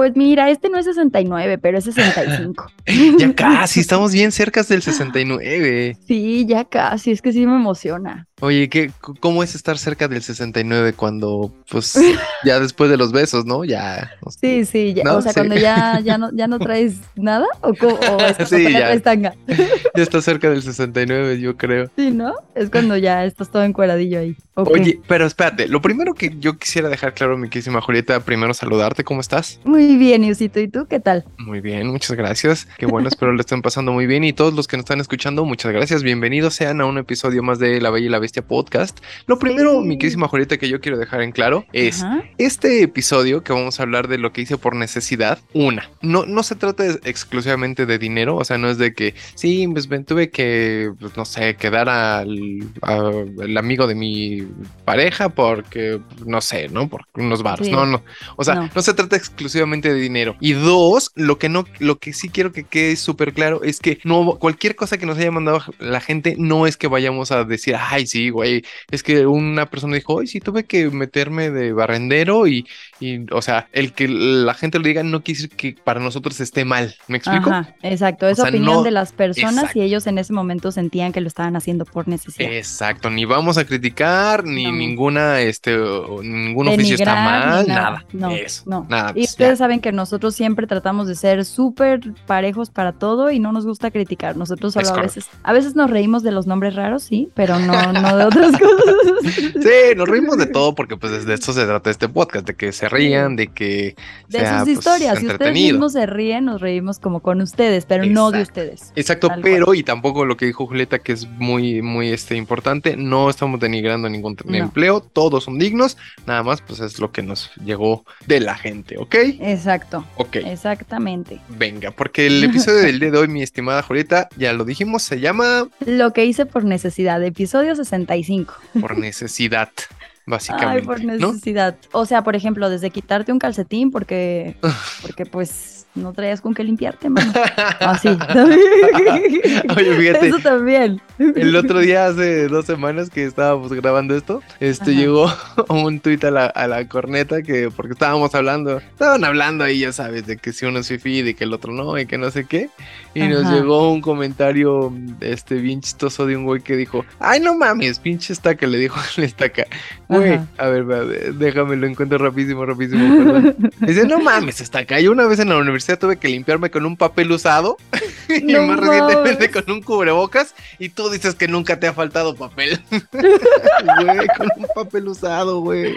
[0.00, 2.72] Pues mira, este no es 69, pero es 65.
[3.18, 5.98] ya casi, estamos bien cerca del 69.
[6.06, 8.26] Sí, ya casi, es que sí me emociona.
[8.42, 8.90] Oye, ¿qué,
[9.20, 11.94] ¿cómo es estar cerca del 69 cuando, pues,
[12.44, 13.64] ya después de los besos, ¿no?
[13.64, 14.12] Ya.
[14.40, 18.20] Sí, sí, ya, o sea, cuando ya, ya, no, ya no traes nada o, o
[18.38, 18.94] es sí, ya.
[18.96, 21.90] ya está cerca del 69, yo creo.
[21.96, 22.34] Sí, ¿no?
[22.54, 24.36] Es cuando ya estás todo encueradillo ahí.
[24.54, 29.04] Oye, pero espérate, lo primero que yo quisiera dejar claro, mi querísima Julieta, primero saludarte,
[29.04, 29.60] ¿cómo estás?
[29.64, 31.24] Muy bien, Yusito, ¿y tú qué tal?
[31.38, 32.66] Muy bien, muchas gracias.
[32.78, 35.44] Qué bueno, espero le estén pasando muy bien y todos los que nos están escuchando,
[35.44, 36.02] muchas gracias.
[36.02, 38.98] Bienvenidos sean a un episodio más de La Bella y la Bestia Podcast.
[39.26, 42.04] Lo primero, mi querísima Julieta, que yo quiero dejar en claro es
[42.38, 45.38] este episodio que vamos a hablar de lo que hice por necesidad.
[45.52, 49.66] Una, no, no se trata exclusivamente de dinero, o sea, no es de que sí,
[49.68, 52.38] pues tuve que, pues, no sé, quedar al,
[52.82, 54.46] al amigo de mi
[54.84, 56.88] pareja porque, no sé, ¿no?
[56.88, 57.68] Por unos baros.
[57.68, 58.02] No, no.
[58.36, 58.82] O sea, no.
[58.82, 60.36] se trata exclusivamente de dinero.
[60.40, 63.98] Y dos, lo que no, lo que sí quiero que quede súper claro es que
[64.04, 67.76] no, cualquier cosa que nos haya mandado la gente no es que vayamos a decir,
[67.78, 72.46] ay, sí, güey, es que una persona dijo, ay, sí, tuve que meterme de barrendero
[72.46, 72.66] y,
[73.00, 76.38] y, o sea, el que la gente lo diga no quiere decir que para nosotros
[76.40, 76.94] esté mal.
[77.08, 77.50] ¿Me explico?
[77.82, 78.28] exacto.
[78.28, 81.84] Es opinión de las personas y ellos en ese momento sentían que lo estaban haciendo
[81.84, 82.52] por necesidad.
[82.52, 83.08] Exacto.
[83.08, 85.78] Ni vamos a criticar, ni ninguna, este,
[86.22, 88.04] ningún oficio está mal, nada.
[88.12, 88.86] No, eso, no.
[88.88, 93.30] Nada, y pues, ustedes saben que nosotros siempre tratamos de ser súper parejos para todo
[93.30, 94.36] y no nos gusta criticar.
[94.36, 97.72] Nosotros solo a veces, a veces nos reímos de los nombres raros, sí, pero no,
[97.92, 98.94] no de otras cosas.
[99.22, 102.72] Sí, nos reímos de todo porque pues de esto se trata este podcast, de que
[102.72, 103.94] se rían, de que
[104.28, 105.18] de sus pues, historias.
[105.18, 108.92] Si ustedes mismos se ríen, nos reímos como con ustedes, pero no de ustedes.
[108.96, 113.30] Exacto, pero y tampoco lo que dijo Julieta, que es muy, muy este, importante, no
[113.30, 118.04] estamos denigrando ningún empleo, todos son dignos, nada más pues es lo que nos llegó
[118.26, 119.14] de la gente, ¿ok?
[119.40, 120.04] Exacto.
[120.16, 120.36] Ok.
[120.36, 121.40] Exactamente.
[121.48, 125.20] Venga, porque el episodio del día de hoy, mi estimada Julieta, ya lo dijimos, se
[125.20, 125.68] llama...
[125.84, 127.74] Lo que hice por necesidad, episodio
[128.06, 128.54] 65.
[128.80, 129.70] Por necesidad
[130.26, 130.80] básicamente.
[130.80, 131.76] Ay, por necesidad.
[131.92, 134.56] O sea, por ejemplo, desde quitarte un calcetín porque,
[135.02, 137.32] porque pues no traías con qué limpiarte, mano.
[137.80, 138.08] Así.
[139.76, 140.28] Oye, fíjate.
[140.28, 141.00] Eso también.
[141.18, 145.30] El otro día, hace dos semanas que estábamos grabando esto, este llegó
[145.68, 149.92] un tuit a la, a la corneta que, porque estábamos hablando, estaban hablando ahí, ya
[149.92, 152.30] sabes, de que si uno es fifi, de que el otro no, y que no
[152.30, 152.70] sé qué.
[153.12, 157.56] Y nos llegó un comentario, este, bien chistoso de un güey que dijo, ay, no
[157.56, 159.66] mames, pinche estaca, le dijo la estaca.
[160.08, 163.52] Güey, a ver, déjame, lo encuentro rapidísimo, rapidísimo.
[163.80, 165.00] Dice, no mames, estaca.
[165.00, 167.76] Yo una vez en la universidad tuve que limpiarme con un papel usado
[168.28, 172.80] y más recientemente con un cubrebocas y tú dices que nunca te ha faltado papel.
[172.90, 175.94] güey, con un papel usado, güey.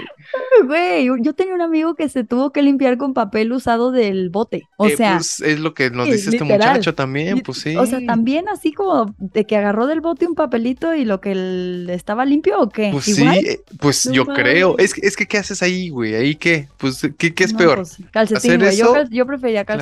[0.65, 4.63] Güey, yo tenía un amigo que se tuvo que limpiar con papel usado del bote.
[4.77, 7.75] O eh, sea, pues, es lo que nos dice este muchacho también, pues sí.
[7.75, 11.85] O sea, también así como de que agarró del bote un papelito y lo que
[11.89, 12.89] estaba limpio o qué.
[12.91, 14.77] Pues sí, eh, pues yo creo.
[14.77, 16.15] Es, es que, ¿qué haces ahí, güey?
[16.15, 16.67] ¿Ahí qué?
[16.77, 17.77] Pues, ¿qué, qué es peor?
[17.77, 18.77] Pues, calcetín, güey.
[18.77, 19.72] Yo, yo prefería calcetín.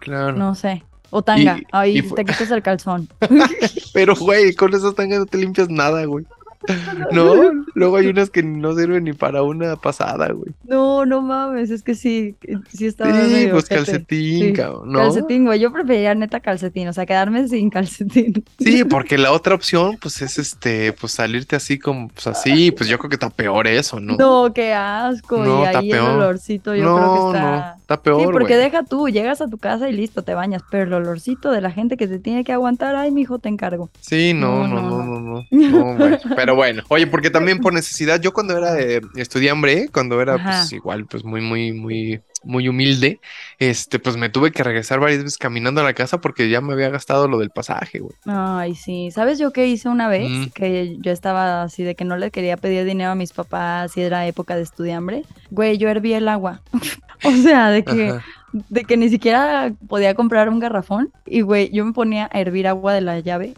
[0.00, 0.36] Claro.
[0.36, 0.84] No sé.
[1.10, 1.58] O tanga.
[1.72, 3.08] Ahí te quitas el calzón.
[3.94, 6.26] Pero, güey, con esas tangas no te limpias nada, güey.
[7.12, 10.52] No, luego hay unas que no sirven ni para una pasada, güey.
[10.64, 12.36] No, no mames, es que sí,
[12.72, 13.24] sí estaba.
[13.24, 14.98] Sí, pues calcetín, cabrón, ¿no?
[14.98, 15.60] Calcetín, güey.
[15.60, 18.44] Yo preferiría neta calcetín, o sea, quedarme sin calcetín.
[18.58, 22.88] Sí, porque la otra opción, pues es este, pues salirte así como, pues así, pues
[22.88, 24.16] yo creo que está peor eso, ¿no?
[24.16, 25.38] No, qué asco.
[25.38, 27.50] No, y ahí el olorcito, yo creo que está.
[27.50, 28.20] No, está peor.
[28.20, 31.50] Sí, porque deja tú, llegas a tu casa y listo, te bañas, pero el olorcito
[31.50, 33.90] de la gente que te tiene que aguantar, ay, mijo, te encargo.
[34.00, 35.46] Sí, no, no, no, no, no.
[35.50, 40.42] no, Pero bueno, oye, porque también por necesidad, yo cuando era eh, estudiante, cuando era
[40.42, 43.20] pues igual, pues muy, muy, muy, muy humilde,
[43.58, 46.72] este, pues me tuve que regresar varias veces caminando a la casa porque ya me
[46.72, 48.14] había gastado lo del pasaje, güey.
[48.24, 49.10] Ay, sí.
[49.10, 50.30] ¿Sabes yo qué hice una vez?
[50.30, 50.46] Mm.
[50.46, 54.00] Que yo estaba así de que no le quería pedir dinero a mis papás y
[54.00, 55.24] era época de estudiambre.
[55.50, 56.62] Güey, yo herví el agua.
[57.24, 58.18] o sea, de que...
[58.70, 62.66] de que ni siquiera podía comprar un garrafón y güey, yo me ponía a hervir
[62.66, 63.54] agua de la llave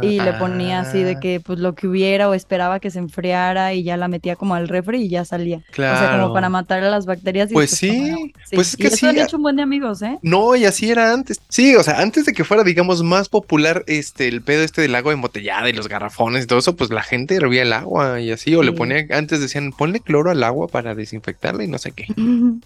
[0.00, 1.20] y le ponía así de ah.
[1.20, 4.54] que pues lo que hubiera o esperaba que se enfriara y ya la metía como
[4.54, 5.62] al refri y ya salía.
[5.70, 5.96] Claro.
[5.96, 7.50] O sea, como para matar a las bacterias.
[7.52, 10.18] pues, pues sí, pues es que y eso han hecho un buen de amigos, ¿eh?
[10.22, 11.40] No, y así era antes.
[11.48, 14.94] Sí, o sea, antes de que fuera, digamos, más popular este el pedo este del
[14.94, 18.30] agua embotellada y los garrafones y todo eso, pues la gente hervía el agua y
[18.30, 21.92] así, o le ponía, antes decían, ponle cloro al agua para desinfectarla y no sé
[21.92, 22.06] qué.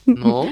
[0.06, 0.46] ¿No?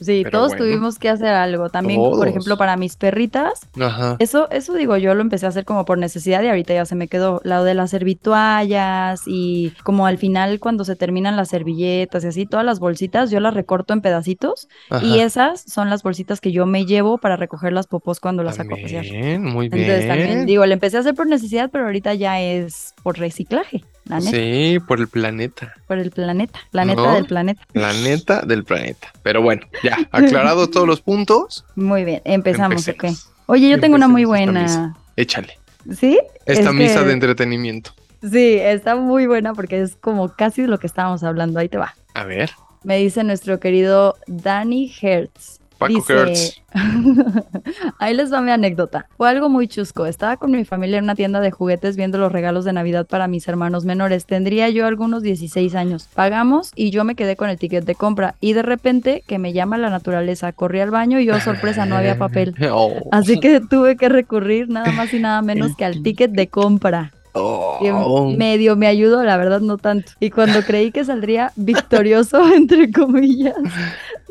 [0.00, 1.68] Sí, todos tuvimos que hacer algo.
[1.68, 4.16] También, por ejemplo, para mis perritas, Ajá.
[4.18, 6.94] eso, eso digo, yo lo empecé a hacer como por necesidad y ahorita ya se
[6.94, 7.40] me quedó.
[7.44, 12.46] Lado de las servituallas y como al final cuando se terminan las servilletas y así,
[12.46, 14.68] todas las bolsitas yo las recorto en pedacitos
[15.02, 18.56] y esas son las bolsitas que yo me llevo para recoger las popos cuando las
[18.56, 19.04] saco a pasear.
[19.38, 19.82] Muy bien.
[19.82, 23.84] Entonces también digo, le empecé a hacer por necesidad, pero ahorita ya es por reciclaje.
[24.20, 25.72] Sí, por el planeta.
[25.86, 27.62] Por el planeta, planeta del planeta.
[27.72, 29.12] Planeta del planeta.
[29.22, 31.64] Pero bueno, ya, aclarados todos los puntos.
[31.76, 33.04] Muy bien, empezamos, ok.
[33.46, 34.96] Oye, yo tengo una muy buena.
[35.16, 35.59] Échale.
[35.98, 36.18] ¿Sí?
[36.46, 37.92] Esta misa de entretenimiento.
[38.22, 41.58] Sí, está muy buena porque es como casi lo que estábamos hablando.
[41.58, 41.94] Ahí te va.
[42.14, 42.50] A ver.
[42.82, 45.59] Me dice nuestro querido Danny Hertz.
[45.80, 46.62] Paco Dice,
[47.98, 49.08] Ahí les va mi anécdota.
[49.16, 50.04] Fue algo muy chusco.
[50.04, 53.28] Estaba con mi familia en una tienda de juguetes viendo los regalos de Navidad para
[53.28, 54.26] mis hermanos menores.
[54.26, 56.06] Tendría yo algunos 16 años.
[56.14, 58.34] Pagamos y yo me quedé con el ticket de compra.
[58.40, 61.96] Y de repente, que me llama la naturaleza, corrí al baño y yo, sorpresa, no
[61.96, 62.54] había papel.
[62.72, 63.08] Oh.
[63.10, 67.10] Así que tuve que recurrir nada más y nada menos que al ticket de compra.
[67.32, 68.34] Oh.
[68.36, 70.12] Medio me ayudó, la verdad no tanto.
[70.18, 73.56] Y cuando creí que saldría victorioso, entre comillas,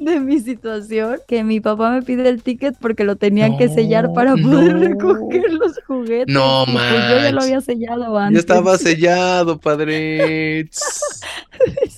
[0.02, 4.14] de mi situación, que mi papá me pide el ticket porque lo tenían que sellar
[4.14, 6.34] para poder recoger los juguetes.
[6.34, 6.76] No, man.
[6.90, 8.34] Pues yo ya lo había sellado antes.
[8.36, 10.70] Ya estaba sellado, padre.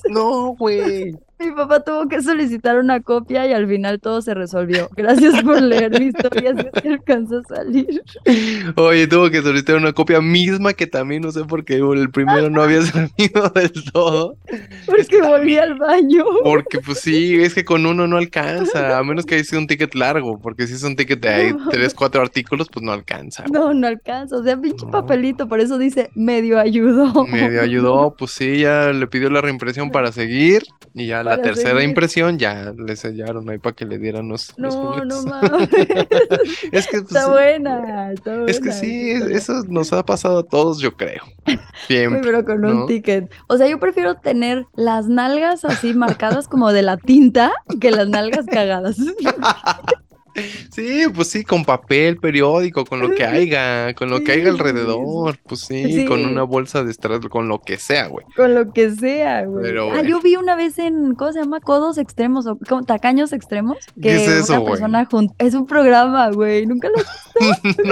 [0.09, 1.15] no, güey.
[1.41, 4.89] Mi papá tuvo que solicitar una copia y al final todo se resolvió.
[4.95, 8.03] Gracias por leer mi historia si alcanza a salir.
[8.75, 12.51] Oye, tuvo que solicitar una copia misma que también no sé por qué el primero
[12.51, 14.35] no había salido del todo.
[14.85, 16.25] Porque volví al baño.
[16.43, 19.67] Porque pues sí, es que con uno no alcanza, a menos que haya sido un
[19.67, 23.45] ticket largo, porque si es un ticket de ahí, tres, cuatro artículos, pues no alcanza.
[23.51, 27.25] No, no alcanza, o sea, pinche papelito, por eso dice medio ayudó.
[27.25, 31.41] Medio ayudó, pues sí, ya le pidió la reimpresión para seguir y ya la la
[31.41, 35.69] tercera impresión ya le sellaron ahí para que le dieran los, no, No, mames.
[36.71, 38.11] es que, pues, está, buena,
[38.47, 41.23] Es que sí, eso nos ha pasado a todos, yo creo.
[41.87, 42.21] Siempre.
[42.21, 43.31] pero con un ticket.
[43.47, 48.07] O sea, yo prefiero tener las nalgas así marcadas como de la tinta que las
[48.07, 48.95] nalgas cagadas.
[50.71, 55.37] Sí, pues sí, con papel, periódico, con lo que haya, con lo que haya alrededor,
[55.47, 58.25] pues sí, con una bolsa de estrés, con lo que sea, güey.
[58.35, 59.73] Con lo que sea, güey.
[59.77, 61.59] ah, yo vi una vez en, ¿cómo se llama?
[61.59, 63.77] Codos extremos o tacaños extremos.
[63.95, 66.65] Que ¿Qué es eso, una persona Es un programa, güey.
[66.65, 67.83] Nunca lo he visto.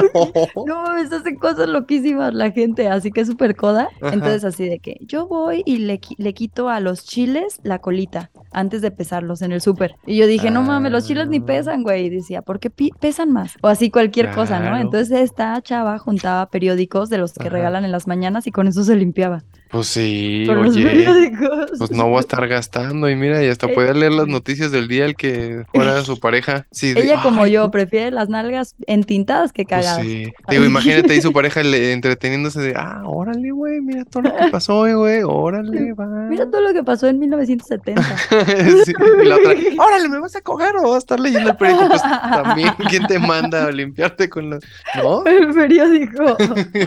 [0.56, 0.66] no.
[0.66, 3.90] no mames, hacen cosas loquísimas la gente, así que es súper coda.
[4.02, 8.32] Entonces, así de que yo voy y le, le quito a los chiles la colita
[8.52, 9.96] antes de pesarlos en el súper.
[10.06, 11.46] Y yo dije, no mames, los chiles ni ah.
[11.46, 12.06] pesan, güey.
[12.06, 13.58] Y decía, porque pesan más.
[13.62, 14.78] O así cualquier cosa, ¿no?
[14.78, 18.84] Entonces esta chava juntaba periódicos de los que regalan en las mañanas y con eso
[18.84, 19.44] se limpiaba.
[19.72, 21.32] Pues sí, oye,
[21.78, 24.72] pues no voy a estar gastando y mira, y hasta eh, puede leer las noticias
[24.72, 26.66] del día el que fuera su pareja.
[26.72, 30.02] Sí, Ella como yo prefiere las nalgas entintadas que pues cagadas.
[30.02, 34.48] sí, digo, imagínate ahí su pareja entreteniéndose de, ah, órale, güey, mira todo lo que
[34.48, 36.08] pasó, güey, órale, va.
[36.08, 38.02] Mira todo lo que pasó en 1970.
[38.86, 41.58] sí, y la otra, órale, ¿me vas a coger o vas a estar leyendo el
[41.58, 41.90] periódico?
[41.90, 44.64] Pues también, ¿quién te manda a limpiarte con los,
[44.96, 45.24] no?
[45.26, 46.38] El periódico.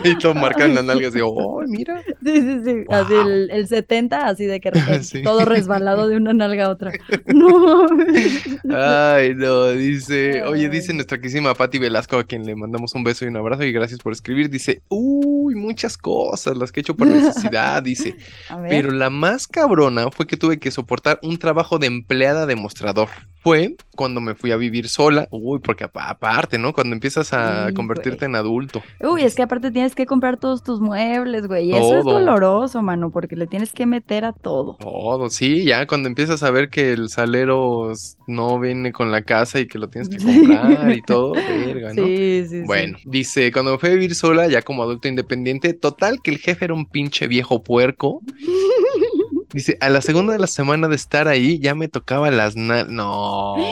[0.03, 2.01] y todo marcan las nalgas y, oh, mira.
[2.21, 4.71] Sí, sí, sí así el, 70, así de que
[5.23, 6.91] todo resbalado de una nalga a otra.
[7.25, 7.87] No.
[8.75, 13.25] Ay, no, dice, oye, dice nuestra querísima Patti Velasco, a quien le mandamos un beso
[13.25, 14.49] y un abrazo y gracias por escribir.
[14.49, 18.15] Dice, uy, muchas cosas, las que he hecho por necesidad, dice.
[18.69, 23.09] Pero la más cabrona fue que tuve que soportar un trabajo de empleada de mostrador.
[23.43, 26.73] Fue cuando me fui a vivir sola, uy, porque aparte, ¿no?
[26.73, 28.81] Cuando empiezas a convertirte en adulto.
[29.01, 32.81] Uy, es que aparte tienes que comprar todos tus muebles, güey, y eso es doloroso,
[32.81, 34.77] mano, porque le tienes que meter a todo.
[34.79, 37.91] Todo, sí, ya cuando empiezas a ver que el salero
[38.27, 42.05] no viene con la casa y que lo tienes que comprar y todo, verga, ¿no?
[42.05, 46.21] Sí, sí, Bueno, dice, cuando me fui a vivir sola, ya como adulto independiente, total
[46.23, 48.21] que el jefe era un pinche viejo puerco.
[49.53, 53.55] Dice, a la segunda de la semana de estar ahí ya me tocaba las no.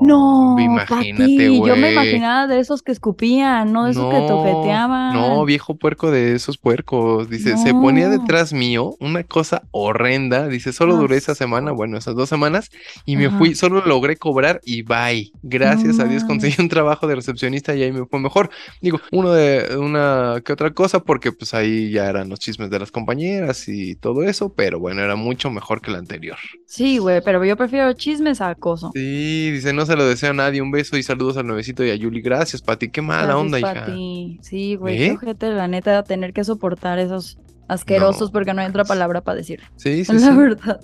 [0.00, 0.56] No.
[0.58, 1.68] Imagínate, güey.
[1.68, 5.12] Yo me imaginaba de esos que escupían, no de esos que toqueteaban.
[5.12, 7.28] No, viejo puerco de esos puercos.
[7.28, 10.46] Dice, se ponía detrás mío una cosa horrenda.
[10.48, 12.70] Dice, solo duré esa semana, bueno, esas dos semanas,
[13.04, 15.32] y me fui, solo logré cobrar y bye.
[15.42, 18.50] Gracias a Dios conseguí un trabajo de recepcionista y ahí me fue mejor.
[18.80, 22.78] Digo, uno de una que otra cosa, porque pues ahí ya eran los chismes de
[22.78, 26.36] las compañeras y todo eso, pero bueno, era mucho mejor que la anterior.
[26.66, 28.90] Sí, güey, pero yo prefiero chismes a acoso.
[28.94, 30.60] Sí, dice, no se lo deseo a nadie.
[30.60, 32.20] Un beso y saludos al nuevecito y a Yuli.
[32.20, 32.90] Gracias, Pati.
[32.90, 33.86] Qué mala onda, hija.
[34.42, 35.18] Sí, güey, ¿Eh?
[35.40, 37.38] la neta, tener que soportar esos
[37.68, 39.60] asquerosos porque no hay otra palabra para decir.
[39.76, 40.80] Sí, sí, La verdad.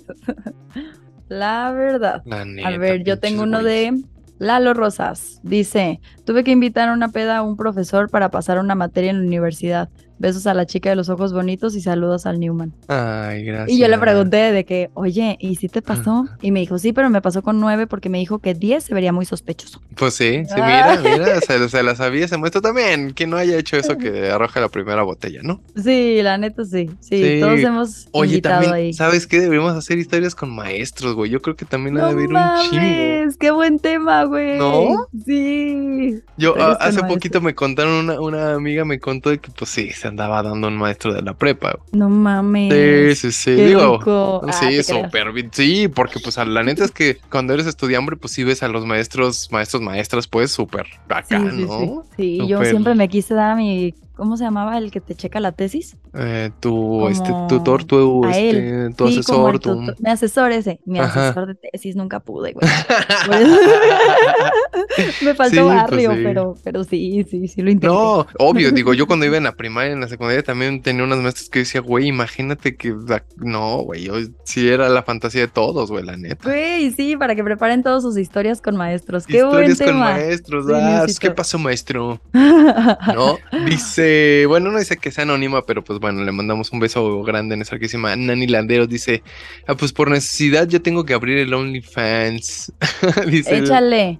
[1.27, 2.23] la verdad.
[2.65, 3.93] a ver, yo tengo uno de
[4.39, 8.73] Lalo Rosas dice, tuve que invitar a una peda a un profesor para pasar una
[8.73, 9.89] materia en la universidad.
[10.19, 12.73] Besos a la chica de los ojos bonitos y saludos al Newman.
[12.89, 13.69] Ay, gracias.
[13.69, 16.25] Y yo le pregunté de que, oye, ¿y si te pasó?
[16.41, 18.93] Y me dijo, sí, pero me pasó con nueve porque me dijo que diez se
[18.93, 19.81] vería muy sospechoso.
[19.95, 23.13] Pues sí, sí, mira, mira, se, se la sabía, se muestra también.
[23.13, 25.61] Que no haya hecho eso que arroja la primera botella, ¿no?
[25.81, 26.89] Sí, la neta sí.
[26.99, 28.93] Sí, todos hemos Oye, invitado también, ahí.
[28.93, 29.39] ¿sabes qué?
[29.39, 31.31] Deberíamos hacer historias con maestros, güey.
[31.31, 32.37] Yo creo que también ha de haber un
[32.69, 33.37] chingo.
[33.39, 34.57] qué buen tema, güey.
[34.57, 35.07] ¿No?
[35.25, 36.19] Sí.
[36.37, 39.91] Yo a- hace poquito me contaron una, una amiga me contó de que pues sí,
[39.91, 41.79] se andaba dando un maestro de la prepa.
[41.91, 43.17] No mames.
[43.19, 43.55] Sí, sí, sí.
[43.55, 44.41] Qué Digo, rico.
[44.47, 45.49] Ah, sí, súper bien.
[45.53, 48.85] Sí, porque pues la neta es que cuando eres estudiante, pues sí ves a los
[48.85, 52.03] maestros, maestros, maestras, pues súper acá, Sí, sí, ¿no?
[52.17, 52.37] sí.
[52.39, 55.51] Sí, yo siempre me quise dar mi, ¿cómo se llamaba el que te checa la
[55.53, 55.97] tesis?
[56.13, 59.69] Eh, tu este, Como tutor, tu, este, tu Sí, como asesor, tu...
[59.75, 61.29] tutor- Mi asesor ese, mi Ajá.
[61.29, 62.67] asesor de tesis, nunca pude, güey.
[65.21, 66.19] Me faltó Sí, pues barrio, sí.
[66.23, 67.87] pero, pero sí, sí, sí lo intenté.
[67.95, 71.19] No, obvio, digo, yo cuando iba en la primaria, en la secundaria, también tenía unas
[71.19, 75.47] maestras que decía, güey, imagínate que, la- no, güey, yo sí era la fantasía de
[75.47, 76.49] todos, güey, la neta.
[76.49, 79.25] Güey, sí, para que preparen todas sus historias con maestros.
[79.25, 80.11] Qué buen Historias con tema.
[80.11, 81.05] maestros, ah.
[81.19, 82.19] ¿qué pasó, maestro?
[82.33, 83.37] ¿no?
[83.65, 84.08] Dice,
[84.47, 87.61] bueno, no dice que sea anónima, pero pues bueno, le mandamos un beso grande en
[87.61, 88.15] esa riquísima.
[88.15, 89.23] Nani Landeros dice,
[89.67, 92.73] ah, pues por necesidad yo tengo que abrir el OnlyFans.
[93.27, 94.19] dice, Échale.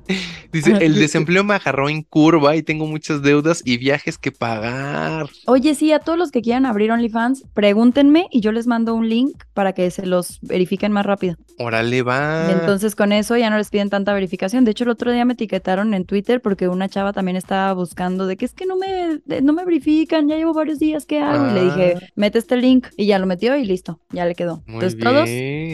[0.51, 5.29] dice, el desempleo me agarró en curva y tengo muchas deudas y viajes que pagar.
[5.45, 9.09] Oye, sí, a todos los que quieran abrir OnlyFans, pregúntenme y yo les mando un
[9.09, 11.35] link para que se los verifiquen más rápido.
[11.57, 12.51] Órale, va.
[12.51, 14.65] Entonces con eso ya no les piden tanta verificación.
[14.65, 18.27] De hecho, el otro día me etiquetaron en Twitter porque una chava también estaba buscando
[18.27, 21.49] de que es que no me, no me ya llevo varios días, ¿qué hago?
[21.49, 22.05] Y le dije, Ah.
[22.15, 24.63] mete este link y ya lo metió y listo, ya le quedó.
[24.65, 25.29] Muy Entonces todos,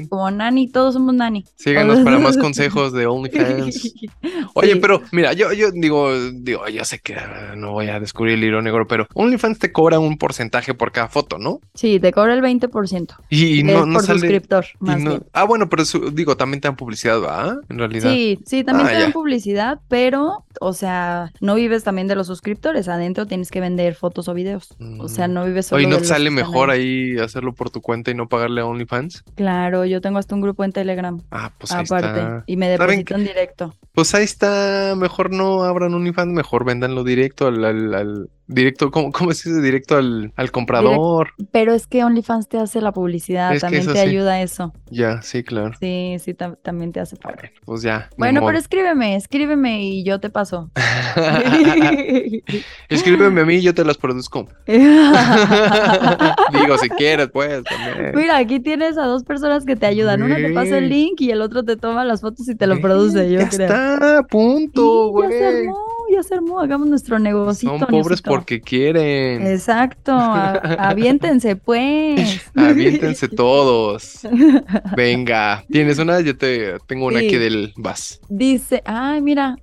[0.09, 1.45] como Nani, todos somos Nani.
[1.55, 3.93] Síganos para más consejos de OnlyFans.
[4.53, 4.79] Oye, Sí.
[4.79, 8.43] pero mira, yo, yo digo, digo, yo sé que ah, no voy a descubrir el
[8.43, 11.59] hilo negro, pero OnlyFans te cobra un porcentaje por cada foto, ¿no?
[11.74, 13.15] Sí, te cobra el 20%.
[13.29, 14.19] Y, Es no, no por sale.
[14.19, 15.24] suscriptor, y más no- bien.
[15.33, 17.57] ah, bueno, pero su- digo, también te dan publicidad, ¿va?
[17.69, 18.12] En realidad.
[18.12, 19.13] Sí, sí, también Ah, te dan ya.
[19.13, 22.88] publicidad, pero, o sea, no vives también de los suscriptores.
[22.88, 24.69] Adentro tienes que vender fotos o videos.
[24.99, 25.33] O sea, Mm.
[25.33, 27.17] no vives solo Oye, ¿no de sale mejor ahí.
[27.19, 29.23] hacerlo por tu cuenta y no pagarle a OnlyFans?
[29.35, 31.21] Claro, yo tengo hasta un grupo en Telegram.
[31.31, 32.43] Ah, pues ahí aparte, está.
[32.47, 33.73] y me ¿Saben depositan directo.
[33.93, 39.11] Pues ahí está, mejor no abran OnlyFans, mejor véndanlo directo al, al, al- directo, ¿cómo,
[39.11, 39.61] cómo se dice?
[39.61, 41.29] Directo al, al comprador.
[41.51, 43.99] Pero es que OnlyFans te hace la publicidad, Es también te sí.
[43.99, 44.73] ayuda a eso.
[44.89, 45.71] Ya, sí, claro.
[45.79, 47.39] Sí, sí, tam- también te hace pagar.
[47.39, 48.09] Bueno, pues ya.
[48.17, 50.69] Bueno, pero escríbeme, escríbeme y yo te paso.
[52.89, 54.47] Escríbeme a mí y yo te las produzco.
[54.67, 54.77] Digo,
[56.77, 58.11] si quieres, pues, también.
[58.15, 60.23] Mira, aquí tienes a dos personas que te ayudan.
[60.23, 62.79] Una te pasa el link y el otro te toma las fotos y te lo
[62.79, 63.67] produce, yo ya creo.
[63.67, 65.67] está, punto, Sí, güey.
[66.15, 66.60] Ya se armó.
[66.60, 67.69] Hagamos nuestro negocio.
[67.69, 69.45] Son pobres porque quieren.
[69.45, 70.12] Exacto,
[70.79, 72.41] aviéntense pues.
[72.55, 74.19] Aviéntense todos.
[74.95, 76.19] Venga, ¿tienes una?
[76.22, 77.27] Yo te tengo una Sí.
[77.27, 78.19] aquí del vas.
[78.29, 79.55] Dice, ay, mira,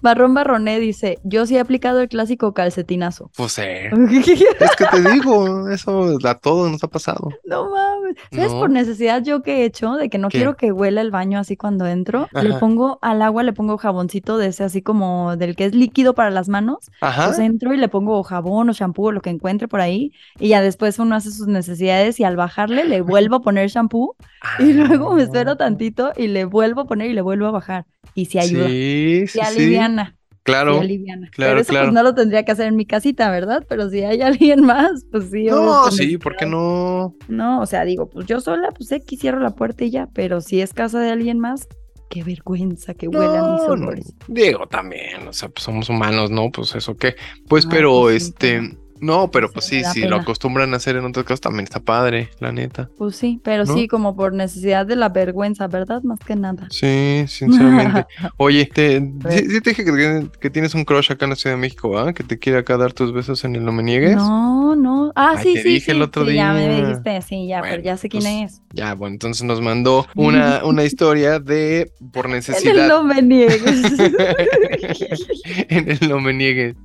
[0.00, 3.30] Barrón Barroné dice, yo sí he aplicado el clásico calcetinazo.
[3.36, 7.28] Pues eh, es que te digo, eso a todos nos ha pasado.
[7.44, 8.16] No mames.
[8.32, 8.60] ¿Sabes No.
[8.60, 9.94] por necesidad yo que he hecho?
[9.94, 10.38] De que no ¿Qué?
[10.38, 12.28] quiero que huela el baño así cuando entro.
[12.32, 15.85] Le pongo al agua, le pongo jaboncito de ese así como del que es líquido
[16.14, 16.90] para las manos.
[17.00, 17.26] Ajá.
[17.26, 20.12] Pues entro y le pongo jabón o shampoo o lo que encuentre por ahí.
[20.38, 24.16] Y ya después uno hace sus necesidades y al bajarle le vuelvo a poner shampoo.
[24.58, 27.86] Y luego me espero tantito y le vuelvo a poner y le vuelvo a bajar.
[28.14, 28.66] Y si ayuda.
[28.66, 29.40] Sí, sí, Sí sí.
[29.40, 30.10] aliviana.
[30.10, 30.12] sí
[30.44, 30.78] Claro.
[30.78, 31.28] aliviana.
[31.32, 31.86] claro, Pero eso claro.
[31.86, 33.64] pues no lo tendría que hacer en mi casita, ¿verdad?
[33.68, 35.46] Pero si hay alguien más, pues sí.
[35.46, 36.18] No, sí.
[36.18, 37.16] ¿por qué no?
[37.26, 40.08] No, o sea, digo, pues yo sola, pues sé que cierro la puerta y ya,
[40.14, 41.66] pero si es casa de alguien más,
[42.08, 43.72] qué vergüenza que huelan mis No, no.
[43.86, 44.14] olores.
[44.28, 46.50] Digo, también, o sea, pues somos humanos, ¿no?
[46.50, 47.16] Pues eso qué.
[47.48, 50.96] Pues, Ah, pero pues sí, este, no, pero pues sí, si lo acostumbran a hacer
[50.96, 52.88] en otros casos también está padre, la neta.
[52.98, 53.74] Pues sí, pero ¿No?
[53.74, 56.02] sí, como por necesidad de la vergüenza, ¿verdad?
[56.02, 56.66] Más que nada.
[56.70, 58.06] Sí, sinceramente.
[58.36, 61.56] Oye, te, sí, sí te dije que, que tienes un crush acá en la Ciudad
[61.56, 62.12] de México, ¿ah?
[62.12, 64.16] Que te quiere acá dar tus besos en el No Me Niegues.
[64.16, 65.12] No, no.
[65.14, 66.86] Ah, Ay, sí, te sí, dije el sí, otro sí, ya me día.
[66.86, 68.62] dijiste, sí, ya, pero ya sé quién pues, es.
[68.72, 72.88] Ya, bueno, entonces nos mandó una, una historia de por En el necesidad.
[72.88, 73.62] no me niegues.
[75.68, 76.76] en el No Me Niegues.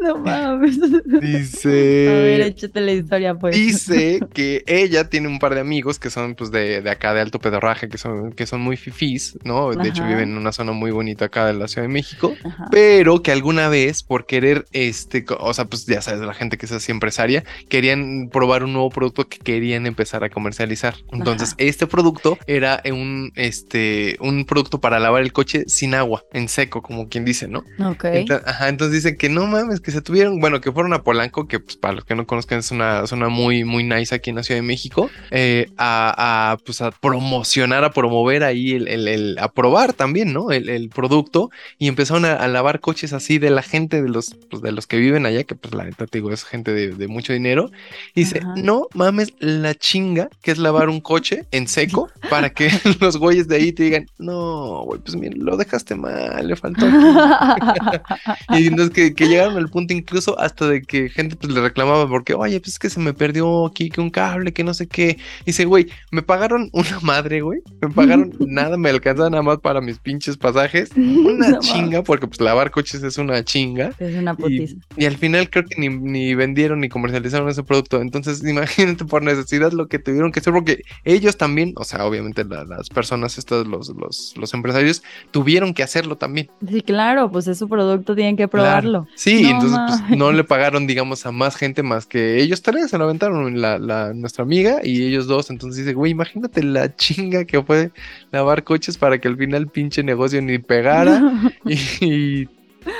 [0.00, 0.78] no mames.
[1.20, 1.55] Dice.
[1.64, 3.54] A ver, échate la historia, pues.
[3.54, 7.20] Dice que ella tiene un par de amigos que son, pues, de, de acá, de
[7.20, 9.72] alto pedorraje, que son, que son muy fifís, ¿no?
[9.72, 12.34] De hecho, viven en una zona muy bonita acá de la Ciudad de México,
[12.70, 16.66] pero que alguna vez, por querer, este, o sea, pues ya sabes, la gente que
[16.66, 20.94] es así empresaria, querían probar un nuevo producto que querían empezar a comercializar.
[21.12, 26.48] Entonces, este producto era un, este, un producto para lavar el coche sin agua, en
[26.48, 27.64] seco, como quien dice, ¿no?
[27.84, 28.04] Ok.
[28.04, 31.45] Entonces, ajá, entonces dicen que no mames, que se tuvieron, bueno, que fueron a Polanco,
[31.46, 34.36] que pues para los que no conozcan es una zona muy, muy nice aquí en
[34.36, 39.08] la Ciudad de México, eh, a, a, pues a promocionar, a promover ahí el, el,
[39.08, 40.50] el a probar también, ¿no?
[40.50, 44.34] El, el producto y empezaron a, a, lavar coches así de la gente de los,
[44.50, 46.88] pues, de los que viven allá, que pues la neta te digo, es gente de,
[46.88, 47.70] de mucho dinero.
[48.14, 48.54] Y dice, Ajá.
[48.56, 53.48] no mames la chinga que es lavar un coche en seco para que los güeyes
[53.48, 56.86] de ahí te digan, no, güey, pues mira, lo dejaste mal, le faltó.
[58.50, 62.08] y entonces que, que, llegaron al punto incluso hasta de que gente pues le reclamaba
[62.08, 64.86] porque, oye, pues es que se me perdió aquí que un cable, que no sé
[64.86, 65.18] qué.
[65.42, 69.58] Y dice, güey, me pagaron una madre, güey, me pagaron nada, me alcanza nada más
[69.58, 70.90] para mis pinches pasajes.
[70.96, 73.92] Una no, chinga, porque pues lavar coches es una chinga.
[73.98, 74.76] Es una putiza.
[74.96, 78.00] Y, y al final creo que ni, ni, vendieron ni comercializaron ese producto.
[78.00, 82.44] Entonces, imagínate por necesidad lo que tuvieron que hacer, porque ellos también, o sea, obviamente
[82.44, 86.50] la, las personas, estas, los, los, los, empresarios, tuvieron que hacerlo también.
[86.68, 89.02] Sí, claro, pues es su producto, tienen que probarlo.
[89.02, 89.16] Claro.
[89.16, 92.90] Sí, no, entonces pues, no le pagaron, digamos, a más gente más que ellos tres,
[92.90, 95.50] se lo aventaron la, la, nuestra amiga y ellos dos.
[95.50, 97.90] Entonces dice, güey, imagínate la chinga que fue
[98.32, 101.20] lavar coches para que al final pinche negocio ni pegara
[101.64, 102.48] y, y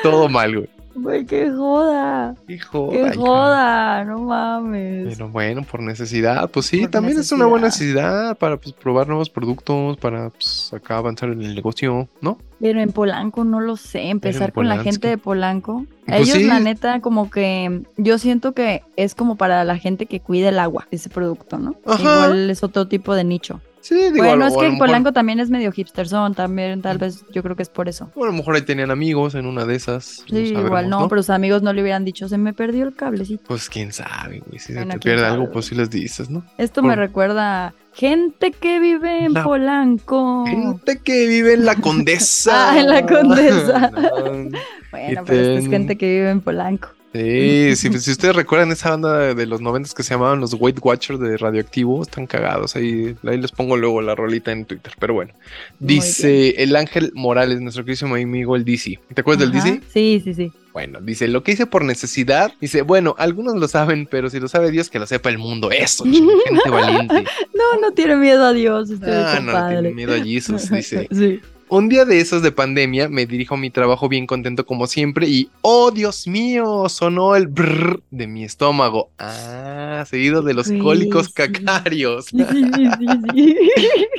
[0.02, 0.75] todo mal, güey.
[0.96, 2.34] Güey, qué joda.
[2.46, 3.10] Qué joda.
[3.10, 5.14] Qué joda, no mames.
[5.14, 7.36] Pero bueno, por necesidad, pues sí, por también necesidad.
[7.36, 11.54] es una buena necesidad para pues, probar nuevos productos, para pues, acá avanzar en el
[11.54, 12.38] negocio, ¿no?
[12.58, 15.84] Pero en Polanco no lo sé, empezar con la gente de Polanco.
[16.06, 16.44] Pues Ellos, sí.
[16.44, 20.58] la neta, como que yo siento que es como para la gente que cuida el
[20.58, 21.76] agua, ese producto, ¿no?
[21.84, 22.00] Ajá.
[22.00, 23.60] Igual es otro tipo de nicho.
[23.86, 27.24] Sí, digo, bueno, es que mejor, Polanco también es medio hipster son, también tal vez
[27.30, 28.10] yo creo que es por eso.
[28.16, 30.24] Bueno, a lo mejor ahí tenían amigos en una de esas.
[30.28, 32.82] Sí, no igual no, ¿no, pero sus amigos no le hubieran dicho, se me perdió
[32.82, 33.44] el cablecito.
[33.46, 36.28] Pues quién sabe, güey, si bueno, se te pierde sabe, algo, pues sí les dices,
[36.28, 36.44] ¿no?
[36.58, 36.88] Esto por...
[36.88, 39.44] me recuerda a gente que vive en la...
[39.44, 40.44] Polanco.
[40.46, 42.72] Gente que vive en la Condesa.
[42.72, 43.90] ah, en la Condesa.
[43.94, 44.10] no.
[44.90, 45.38] bueno, pero ten...
[45.38, 46.88] esta es gente que vive en Polanco.
[47.16, 50.78] Sí, si, si, ustedes recuerdan esa banda de, los noventas que se llamaban los Weight
[50.82, 52.76] Watchers de Radioactivo, están cagados.
[52.76, 54.92] Ahí, ahí les pongo luego la rolita en Twitter.
[54.98, 55.32] Pero bueno,
[55.78, 58.98] dice el Ángel Morales, nuestro querido amigo, el DC.
[59.14, 59.64] ¿Te acuerdas Ajá.
[59.64, 59.86] del DC?
[59.92, 60.52] Sí, sí, sí.
[60.76, 64.46] Bueno, dice, lo que hice por necesidad, dice, bueno, algunos lo saben, pero si lo
[64.46, 65.70] sabe Dios, que lo sepa el mundo.
[65.70, 67.24] Eso, gente valiente.
[67.54, 68.90] No, no tiene miedo a Dios.
[69.02, 71.08] Ah, no, no tiene miedo a Jesús, dice.
[71.12, 71.40] sí.
[71.68, 75.26] Un día de esos de pandemia me dirijo a mi trabajo bien contento como siempre
[75.28, 76.88] y ¡oh Dios mío!
[76.88, 79.10] Sonó el brrr de mi estómago.
[79.18, 81.32] Ah, seguido de los sí, cólicos sí.
[81.32, 82.26] cacarios.
[82.36, 83.56] Sí,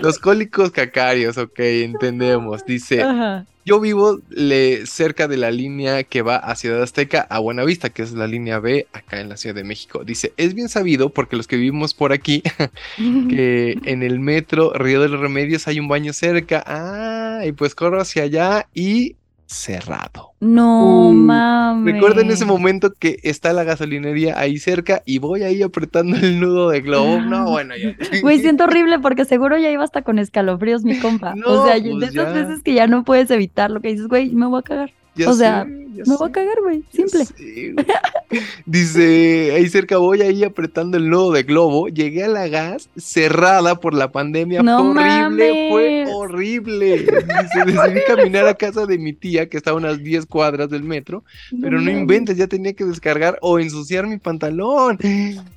[0.01, 2.65] los cólicos cacarios, ok, entendemos.
[2.65, 3.45] Dice, Ajá.
[3.67, 8.01] Yo vivo le, cerca de la línea que va a Ciudad Azteca a Buenavista, que
[8.01, 10.05] es la línea B acá en la Ciudad de México.
[10.05, 12.41] Dice, es bien sabido porque los que vivimos por aquí,
[12.95, 16.63] que en el metro Río de los Remedios hay un baño cerca.
[16.65, 20.33] Ah, y pues corro hacia allá y cerrado.
[20.39, 21.95] No uh, mames.
[21.95, 26.69] Recuerden ese momento que está la gasolinería ahí cerca y voy ahí apretando el nudo
[26.69, 27.21] de globo.
[27.21, 27.95] No, bueno, ya.
[28.21, 31.33] Güey, siento horrible porque seguro ya iba hasta con escalofríos mi compa.
[31.35, 32.43] No, o sea, pues de esas ya.
[32.43, 34.93] veces que ya no puedes evitar lo que dices, güey, me voy a cagar.
[35.17, 36.17] Ya o sea, sé, ya me sé.
[36.17, 36.83] voy a cagar, güey.
[36.93, 37.25] Simple.
[37.25, 37.85] Sé, güey.
[38.65, 41.87] Dice, ahí cerca voy ahí apretando el nudo de globo.
[41.87, 44.61] Llegué a la gas cerrada por la pandemia.
[44.61, 45.71] No fue horrible, mames.
[45.71, 46.97] fue horrible.
[46.99, 50.83] Dice, decidí caminar a casa de mi tía, que está a unas 10 cuadras del
[50.83, 51.23] metro.
[51.61, 52.01] Pero no mames.
[52.01, 54.97] inventes, ya tenía que descargar o ensuciar mi pantalón.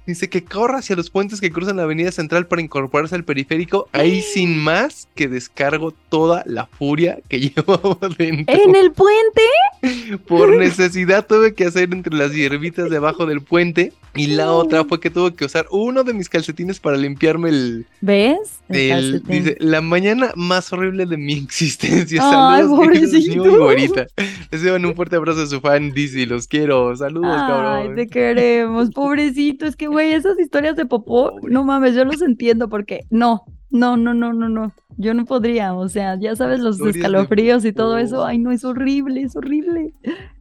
[0.07, 3.89] Dice que corra hacia los puentes que cruzan la avenida central para incorporarse al periférico.
[3.93, 8.55] Ahí sin más que descargo toda la furia que llevaba dentro.
[8.55, 9.43] ¿En el puente?
[10.27, 14.99] Por necesidad tuve que hacer entre las hierbitas debajo del puente y la otra fue
[15.01, 17.87] que tuve que usar uno de mis calcetines para limpiarme el...
[18.01, 18.61] ¿Ves?
[18.69, 22.21] El el- dice, la mañana más horrible de mi existencia.
[22.23, 24.05] Ay, Saludos, pobrecito.
[24.51, 26.27] Les llevan un fuerte abrazo a su fan, Dizzy.
[26.27, 26.95] Los quiero.
[26.97, 27.95] Saludos, Ay, cabrón.
[27.97, 29.65] te queremos, pobrecito.
[29.67, 31.53] Es que, güey, esas historias de popó, Pobre.
[31.53, 34.73] no mames, yo los entiendo porque no, no, no, no, no, no.
[34.97, 38.25] Yo no podría, o sea, ya sabes, los Historias escalofríos y todo eso.
[38.27, 39.95] Ay, no, es horrible, es horrible.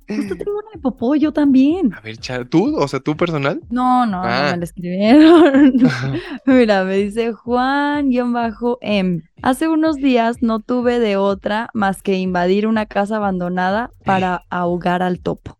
[0.08, 1.94] Justo tengo una de popó, yo también.
[1.94, 2.18] A ver,
[2.50, 2.76] ¿tú?
[2.78, 3.62] O sea, ¿tú personal?
[3.70, 4.46] No, no, Ah.
[4.46, 5.74] no me la escribieron.
[6.46, 9.22] Mira, me dice Juan-M.
[9.42, 15.04] Hace unos días no tuve de otra más que invadir una casa abandonada para ahogar
[15.04, 15.58] al topo.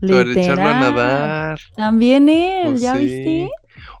[0.00, 1.58] Para echarlo a nadar.
[1.76, 3.04] También él, Pues ¿ya sí.
[3.04, 3.50] viste?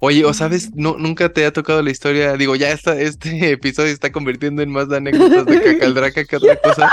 [0.06, 3.90] Oye, o sabes, no, nunca te ha tocado la historia, digo, ya está, este episodio
[3.90, 6.90] está convirtiendo en más de anécdotas de Cacaldraca que otra cosa,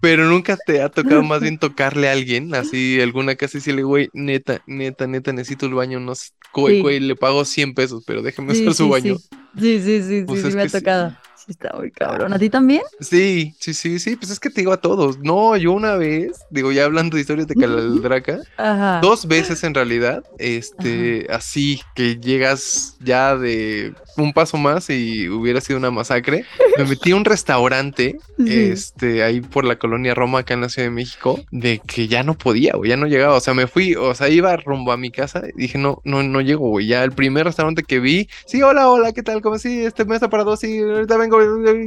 [0.00, 3.82] pero nunca te ha tocado más bien tocarle a alguien, así, alguna casa y decirle,
[3.82, 6.80] güey, neta, neta, neta, necesito el baño, no sé, güey, Sí.
[6.80, 9.16] güey, le pago 100 pesos, pero déjeme Sí, usar su sí, baño.
[9.18, 11.14] Sí, sí, sí, sí, Pues sí, me ha tocado.
[11.48, 12.32] Está muy cabrón.
[12.32, 12.82] ¿A ti también?
[13.00, 16.40] Sí, sí, sí, sí, pues es que te digo a todos, no, yo una vez,
[16.50, 19.00] digo, ya hablando de historias de Cacaldraca, Ajá.
[19.00, 25.60] Dos veces en realidad, este, así que llegas ya de un paso más y hubiera
[25.60, 26.44] sido una masacre.
[26.78, 28.44] Me metí a un restaurante, Sí.
[28.48, 32.22] este, ahí por la colonia Roma, acá en la Ciudad de México, de que ya
[32.22, 33.36] no podía, güey, ya no llegaba.
[33.36, 36.22] O sea, me fui, o sea, iba rumbo a mi casa y dije, no, no,
[36.22, 36.86] no llego, güey.
[36.86, 39.40] Ya el primer restaurante que vi, sí, hola, hola, ¿qué tal?
[39.42, 39.84] ¿Cómo sí?
[39.84, 41.38] Este mesa para dos, sí, ahorita vengo,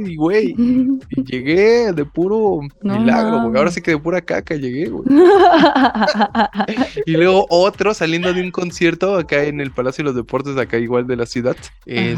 [0.06, 0.54] y güey.
[1.16, 5.04] Y llegué de puro No milagro, porque ahora sí que de pura caca llegué, güey.
[7.06, 10.78] Y luego otro saliendo de un concierto acá en el Palacio de los Deportes, acá
[10.78, 11.56] igual de la ciudad.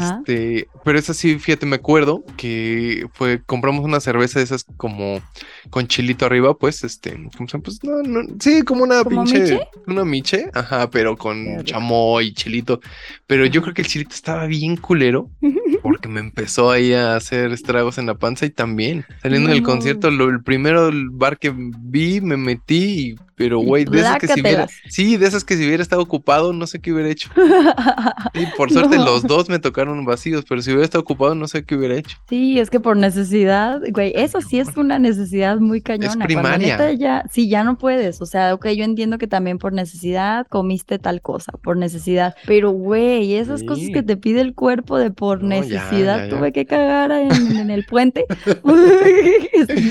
[0.03, 5.21] Este, pero es así, fíjate, me acuerdo que fue, compramos una cerveza de esas como
[5.69, 7.17] con chilito arriba, pues, este.
[7.63, 9.59] Pues no, no, sí, como una ¿Como pinche, miche?
[9.87, 11.63] una miche, ajá, pero con rico.
[11.63, 12.79] chamoy y chilito.
[13.27, 15.29] Pero yo creo que el chilito estaba bien culero
[15.83, 19.63] porque me empezó ahí a hacer estragos en la panza y también saliendo No del
[19.63, 24.27] concierto, lo- el primero bar que vi, me metí, y- pero güey, de esas que
[24.27, 27.29] si hubiera, sí, de esas que si hubiera estado ocupado, no sé qué hubiera hecho.
[28.33, 29.05] Y por suerte No.
[29.05, 32.17] los dos me tocaron vacíos, pero si hubiera estado ocupado, no sé qué hubiera hecho.
[32.29, 36.09] Sí, es que por necesidad, güey, eso sí es una necesidad muy cañona.
[36.09, 36.77] Cuando primaria.
[36.77, 38.21] neta ya, sí, ya no puedes.
[38.21, 42.35] O sea, ok, yo entiendo que también por necesidad comiste tal cosa, por necesidad.
[42.45, 46.29] Pero, güey, esas cosas que te pide el cuerpo de por No, necesidad, ya, ya.
[46.29, 48.25] tuve que cagar en, en el puente.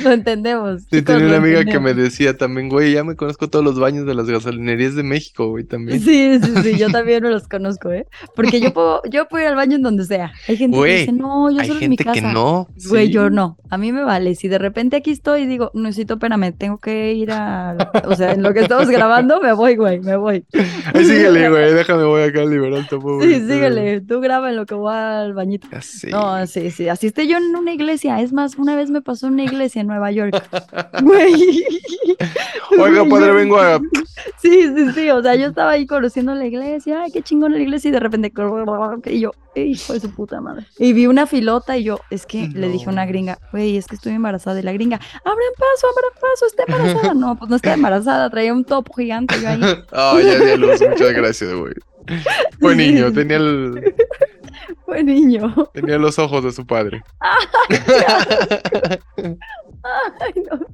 [0.04, 0.82] lo entendemos.
[0.90, 4.06] Sí, tenía una amiga que me decía también, güey, ya me conozco todos los baños
[4.06, 6.00] de las gasolinerías de México, güey, también.
[6.00, 8.06] Sí, sí, sí, yo también me los conozco, ¿eh?
[8.34, 10.32] Porque yo puedo, yo puedo ir al baño en donde sea.
[10.46, 12.14] Hay gente Güey, que dice, no, yo Hay solo en mi gente casa.
[12.14, 12.68] que no.
[12.88, 13.12] Güey, sí.
[13.12, 13.56] yo no.
[13.70, 14.34] A mí me vale.
[14.34, 17.76] Si de repente aquí estoy y digo, necesito, espérame, tengo que ir a.
[18.06, 20.44] O sea, en lo que estamos grabando, me voy, güey, me voy.
[20.94, 23.20] Ay, síguele, güey, déjame, voy acá al liberal topo.
[23.22, 24.00] Sí, síguele.
[24.02, 25.68] Tú graba en lo que voy al bañito.
[25.72, 26.10] Ya sé.
[26.10, 26.88] No, sí, sí.
[26.88, 28.20] Asiste yo en una iglesia.
[28.20, 30.34] Es más, una vez me pasó en una iglesia en Nueva York.
[31.02, 31.64] Güey.
[32.78, 33.80] Oiga, padre, vengo a.
[34.40, 35.10] Sí, sí, sí.
[35.10, 37.02] O sea, yo estaba ahí conociendo la iglesia.
[37.02, 37.88] Ay, qué chingón la iglesia.
[37.88, 38.32] Y de repente.
[39.06, 40.66] Y yo, "Ey, hijo de su puta madre.
[40.78, 43.86] Y vi una filota y yo, es que le dije a una gringa, güey, es
[43.86, 44.58] que estoy embarazada.
[44.60, 47.14] Y la gringa, abran paso, abran paso, está embarazada.
[47.14, 48.30] No, pues no está embarazada.
[48.30, 49.60] Traía un topo gigante yo ahí.
[49.92, 51.74] Ah, ya, ya, Luz, muchas gracias, güey.
[52.60, 53.94] Fue niño, tenía, el-
[54.86, 55.52] Fue niño.
[55.74, 57.02] tenía los ojos de su padre.
[59.82, 60.66] Ay, no.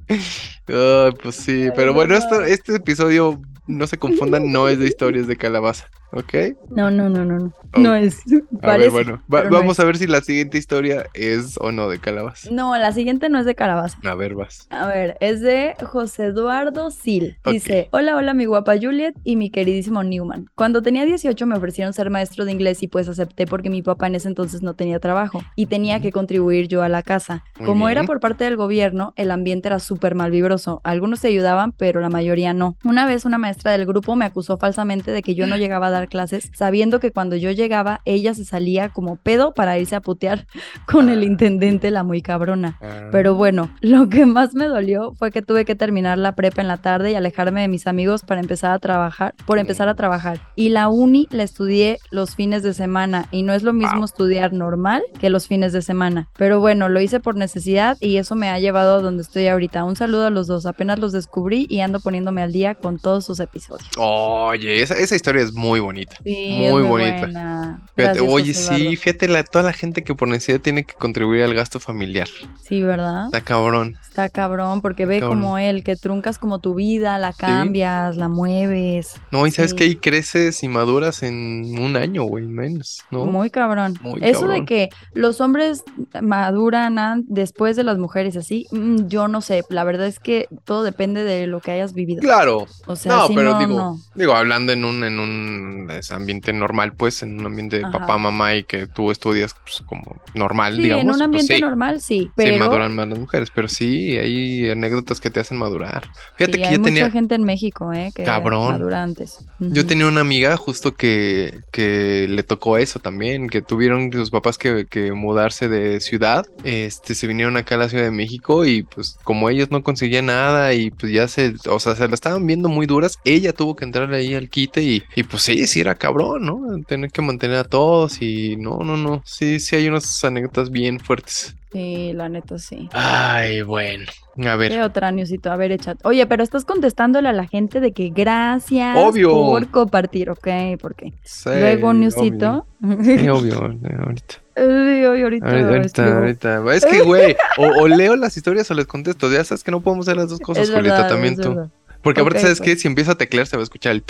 [0.67, 5.27] Ay, pues sí, pero bueno, esto, este episodio, no se confundan, no es de historias
[5.27, 6.33] de calabaza, ¿ok?
[6.69, 7.37] No, no, no, no.
[7.37, 8.21] No, no es.
[8.61, 11.71] A ver, bueno, va- pero no vamos a ver si la siguiente historia es o
[11.73, 12.49] no de calabaza.
[12.51, 13.97] No, la siguiente no es de calabaza.
[14.05, 14.67] A ver, vas.
[14.69, 17.35] A ver, es de José Eduardo Sil.
[17.45, 20.45] Dice, hola, hola mi guapa Juliet y mi queridísimo Newman.
[20.55, 24.07] Cuando tenía 18 me ofrecieron ser maestro de inglés y pues acepté porque mi papá
[24.07, 27.43] en ese entonces no tenía trabajo y tenía que contribuir yo a la casa.
[27.57, 30.79] Muy Como era por parte del gobierno, el ambiente era súper malvibroso.
[30.85, 32.77] Algunos se ayudaban, pero la mayoría no.
[32.85, 35.91] Una vez una maestra del grupo me acusó falsamente de que yo no llegaba a
[35.91, 40.01] dar clases, sabiendo que cuando yo llegaba, ella se salía como pedo para irse a
[40.01, 40.45] putear
[40.87, 42.77] con el intendente, la muy cabrona.
[42.81, 46.61] Ah, Pero bueno, lo que más me dolió fue que tuve que terminar la prepa
[46.61, 49.95] en la tarde y alejarme de mis amigos para empezar a trabajar, por empezar a
[49.95, 50.39] trabajar.
[50.55, 54.05] Y la uni la estudié los fines de semana y no es lo mismo Wow.
[54.05, 56.27] estudiar normal que los fines de semana.
[56.37, 59.83] Pero bueno, lo hice por necesidad y eso me ha llevado a donde estoy ahorita.
[59.83, 63.25] Un saludo a los dos, apenas los descubrí y ando poniéndome al día con todos
[63.25, 63.89] sus episodios.
[63.97, 66.17] Oye, esa, esa historia es muy bonita.
[66.23, 67.79] Sí, Muy muy bonita.
[67.95, 71.53] Fíjate, oye, sí, fíjate, la, toda la gente que por necesidad tiene que contribuir al
[71.53, 72.27] gasto familiar.
[72.61, 73.25] Sí, ¿verdad?
[73.25, 73.97] Está cabrón.
[74.07, 75.41] Está cabrón, porque ve Cabrón.
[75.41, 79.15] como él, que truncas como tu vida, la cambias, la mueves.
[79.31, 79.77] No, y sabes Sí.
[79.77, 83.25] que ahí creces y maduras en un año, güey, menos, ¿no?
[83.25, 83.97] Muy cabrón.
[84.01, 84.59] Muy Eso cabrón.
[84.61, 85.83] de que los hombres
[86.21, 89.63] maduran an- después de las mujeres así, mm, yo no sé.
[89.69, 92.21] La verdad es que todo depende de lo que hayas vivido.
[92.21, 92.65] Claro.
[92.87, 93.99] O sea, no, sí, pero no, digo, no.
[94.15, 97.99] digo, hablando en un, en un ambiente normal, pues, en un ambiente de Ajá.
[97.99, 101.01] papá, mamá y que tú estudias pues, como normal, Sí, digamos.
[101.03, 104.17] en un pues, ambiente sí, normal sí, Sí, pero maduran más las mujeres, pero sí,
[104.17, 106.09] hay anécdotas que te hacen madurar.
[106.37, 108.11] Fíjate sí, que hay yo mucha tenía, gente en México, ¿eh?
[108.15, 108.71] Que Cabrón.
[108.71, 109.39] madura antes.
[109.59, 114.57] Yo tenía una amiga justo que, que le tocó eso también, que tuvieron sus papás
[114.57, 118.83] que, que mudarse de ciudad, este, se vinieron acá a la Ciudad de México y
[118.83, 122.45] pues como ellos no conseguían nada y pues ya se, o sea, se la estaban
[122.47, 125.81] viendo muy duras, ella tuvo que entrar ahí al quite y, y pues sí, sí
[125.81, 126.83] era cabrón, ¿no?
[126.87, 130.99] Tener que mantener a todos y no, no, no, sí, sí hay unas anécdotas bien
[130.99, 131.55] fuertes.
[131.75, 132.87] Sí, la neta sí.
[132.93, 134.05] Ay, bueno.
[134.45, 134.71] A ver.
[134.71, 135.51] ¿Qué otra newsito?
[135.51, 135.99] A ver, échate.
[136.07, 139.31] Oye, pero estás contestándole a la gente de que gracias Obvio.
[139.31, 140.47] por compartir, ok,
[140.79, 141.11] ¿por qué?
[141.45, 142.65] Luego newsito.
[142.81, 144.35] Obvio, obvio ahorita.
[144.55, 144.61] Sí,
[145.03, 149.29] ahorita, ahorita, ahorita, Es que, güey, o, leo las historias o les contesto.
[149.29, 151.69] Ya sabes que no podemos hacer las dos cosas, Julieta, también tú.
[152.05, 152.73] Porque aparte, ¿sabes qué?
[152.73, 152.81] Pues.
[152.81, 154.03] Si empieza a teclear, se va a escuchar el...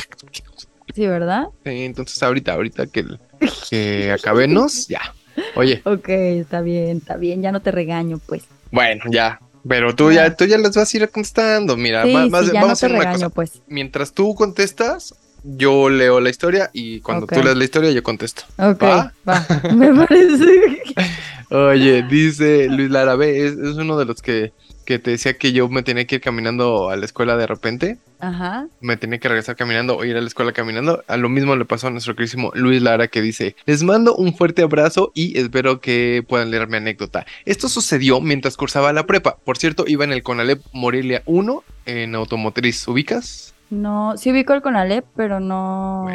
[0.94, 1.46] Sí, ¿verdad?
[1.64, 3.06] Sí, entonces ahorita, ahorita que,
[3.70, 5.14] que acabemos, ya.
[5.56, 5.82] Oye.
[5.86, 8.44] Ok, está bien, está bien, ya no te regaño, pues.
[8.70, 9.40] Bueno, ya.
[9.66, 11.78] Pero tú ya, tú ya las vas a ir contestando.
[11.78, 13.30] Mira, más, vamos a hacer una cosa.
[13.30, 13.62] Pues.
[13.68, 18.44] Mientras tú contestas, yo leo la historia y cuando tú lees la historia, yo contesto.
[18.58, 19.14] Ok, va,
[19.74, 20.82] me parece.
[21.50, 24.52] Oye, dice Luis Lara, es, es uno de los que
[24.86, 27.98] que te decía que yo me tenía que ir caminando a la escuela de repente.
[28.20, 28.68] Ajá.
[28.80, 31.04] Me tenía que regresar caminando o ir a la escuela caminando.
[31.08, 34.36] A lo mismo le pasó a nuestro queridísimo Luis Lara que dice, les mando un
[34.36, 37.26] fuerte abrazo y espero que puedan leer mi anécdota.
[37.46, 39.38] Esto sucedió mientras cursaba la prepa.
[39.44, 42.88] Por cierto, iba en el Conalep Morelia 1 en automotriz.
[42.88, 43.54] ¿Ubicas?
[43.70, 46.06] No, sí ubico el Conalep, pero no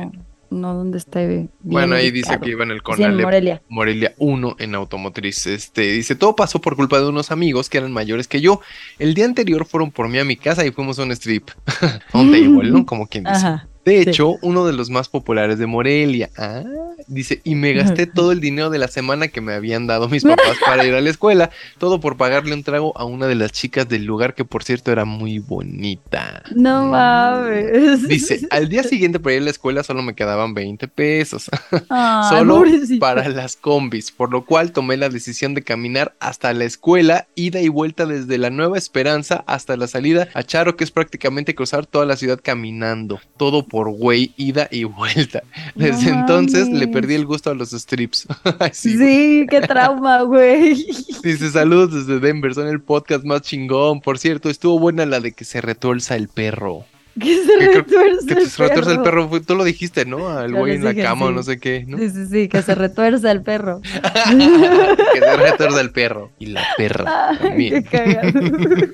[0.50, 1.20] no donde está
[1.60, 3.62] Bueno, ahí dice que iba en el Conalep Morelia.
[3.68, 5.46] Morelia 1 en automotriz.
[5.46, 8.60] Este, dice, todo pasó por culpa de unos amigos que eran mayores que yo.
[8.98, 11.50] El día anterior fueron por mí a mi casa y fuimos a un strip.
[12.12, 12.84] un table, ¿no?
[12.84, 13.46] Como quien dice.
[13.84, 16.30] De hecho, uno de los más populares de Morelia.
[16.36, 16.62] Ah,
[17.06, 20.22] dice, y me gasté todo el dinero de la semana que me habían dado mis
[20.24, 23.52] papás para ir a la escuela, todo por pagarle un trago a una de las
[23.52, 26.42] chicas del lugar que por cierto era muy bonita.
[26.54, 26.90] No mm.
[26.90, 28.08] mames.
[28.08, 31.50] Dice, al día siguiente para ir a la escuela solo me quedaban 20 pesos.
[32.28, 32.64] solo
[32.98, 37.60] para las combis, por lo cual tomé la decisión de caminar hasta la escuela, ida
[37.60, 41.86] y vuelta desde la Nueva Esperanza hasta la salida a Charo, que es prácticamente cruzar
[41.86, 43.20] toda la ciudad caminando.
[43.36, 45.42] Todo por güey, ida y vuelta.
[45.74, 48.26] Desde entonces le perdí el gusto a los strips.
[48.72, 50.74] sí, qué trauma, güey.
[51.22, 54.00] Dice saludos desde Denver, son el podcast más chingón.
[54.00, 56.84] Por cierto, estuvo buena la de que se retuerza el perro.
[57.18, 59.30] Que se retuerza el, se retuerza el perro.
[59.40, 60.28] Tú lo dijiste, ¿no?
[60.28, 61.98] Al güey en la cama o no sé qué, ¿no?
[61.98, 63.80] Sí, sí, sí, que se retuerza el perro.
[63.82, 66.30] que se retuerza el perro.
[66.38, 67.84] Y la perra también.
[67.84, 68.90] Qué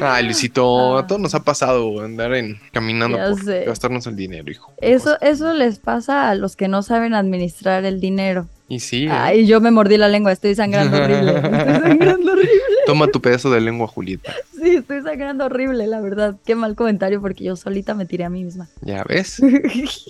[0.00, 4.72] Ay, Luisito, a todos nos ha pasado andar en caminando por gastarnos el dinero, hijo.
[4.80, 8.46] Eso, eso les pasa a los que no saben administrar el dinero.
[8.68, 9.04] Y sí.
[9.04, 9.10] ¿eh?
[9.10, 11.36] Ay, yo me mordí la lengua, estoy sangrando horrible.
[11.36, 12.60] Estoy sangrando horrible.
[12.86, 14.32] Toma tu pedazo de lengua, Julieta.
[14.54, 16.36] Sí, estoy sangrando horrible, la verdad.
[16.46, 18.68] Qué mal comentario porque yo solita me tiré a mí misma.
[18.80, 19.42] Ya ves.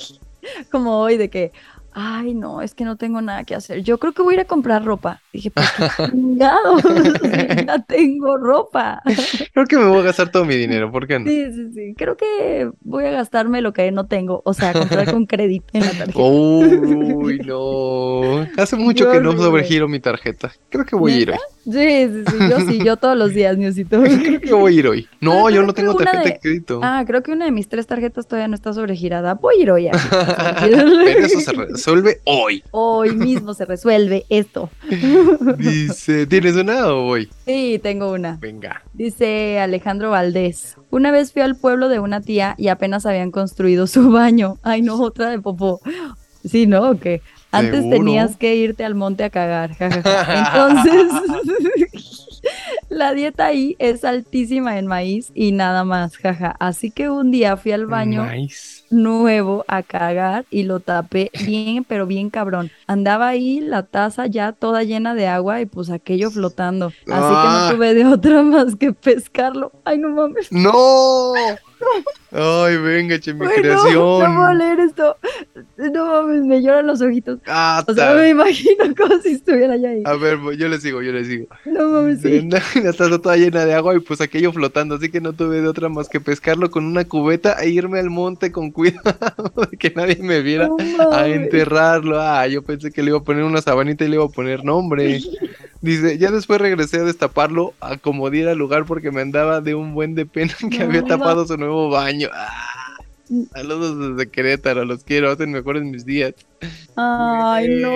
[0.70, 1.52] Como hoy de que,
[1.94, 3.82] ay, no, es que no tengo nada que hacer.
[3.82, 5.20] Yo creo que voy a ir a comprar ropa.
[5.32, 6.78] Dije, pues qué chingado,
[7.66, 9.02] ya tengo ropa.
[9.54, 11.26] Creo que me voy a gastar todo mi dinero, ¿por qué no?
[11.26, 11.94] Sí, sí, sí.
[11.96, 15.80] Creo que voy a gastarme lo que no tengo, o sea, comprar con crédito en
[15.80, 16.18] la tarjeta.
[16.18, 18.46] Uy, no.
[18.56, 20.52] Hace mucho que no sobregiro mi tarjeta.
[20.68, 21.38] Creo que voy a ir hoy.
[21.64, 24.02] Sí, sí, sí, yo sí, yo todos los días, Niosito.
[24.02, 25.08] Creo que voy a ir hoy.
[25.20, 26.38] No, yo no tengo tarjeta de...
[26.40, 26.80] crédito.
[26.82, 29.34] Ah, creo que una de mis tres tarjetas todavía no está sobregirada.
[29.34, 29.88] Voy a ir hoy.
[30.60, 32.62] Pero eso se resuelve hoy.
[32.70, 34.70] Hoy mismo se resuelve esto.
[35.58, 37.28] Dice, ¿tienes una o voy?
[37.44, 38.38] Sí, tengo una.
[38.40, 38.82] Venga.
[38.92, 40.76] Dice Alejandro Valdés.
[40.90, 44.58] Una vez fui al pueblo de una tía y apenas habían construido su baño.
[44.62, 45.80] Ay, no, otra de popó.
[46.44, 46.90] Sí, ¿no?
[46.90, 47.20] ¿O qué?
[47.50, 49.76] Antes tenías que irte al monte a cagar.
[49.78, 51.06] Entonces,
[52.88, 56.56] la dieta ahí es altísima en maíz y nada más, jaja.
[56.58, 58.26] Así que un día fui al baño
[58.92, 62.70] nuevo a cagar y lo tapé bien, pero bien cabrón.
[62.86, 66.86] Andaba ahí la taza ya toda llena de agua y pues aquello flotando.
[66.86, 67.68] Así que no ah.
[67.72, 69.72] tuve de otra más que pescarlo.
[69.84, 70.52] Ay, no mames.
[70.52, 71.32] No.
[72.34, 73.94] Ay, venga, che, mi creación.
[73.94, 75.16] No, no puedo leer esto.
[75.76, 77.40] No mames, me lloran los ojitos.
[77.46, 80.02] Ah, o sea, me imagino como si estuviera allá ahí.
[80.06, 81.46] A ver, yo le sigo, yo le sigo.
[81.66, 82.48] No mames, sí.
[82.82, 85.68] La taza toda llena de agua y pues aquello flotando, así que no tuve de
[85.68, 89.92] otra más que pescarlo con una cubeta e irme al monte con cuidado de que
[89.94, 90.68] nadie me viera
[91.12, 92.20] a enterrarlo.
[92.20, 94.64] Ah, yo pensé que le iba a poner una sabanita y le iba a poner
[94.64, 95.20] nombre.
[95.82, 99.94] Dice, ya después regresé a destaparlo, a como diera lugar porque me andaba de un
[99.94, 102.28] buen de pena que había tapado su nuevo baño.
[102.32, 102.96] Ah,
[103.52, 106.34] saludos desde Querétaro, los quiero, hacen mejores mis días.
[106.94, 107.90] Ay, no,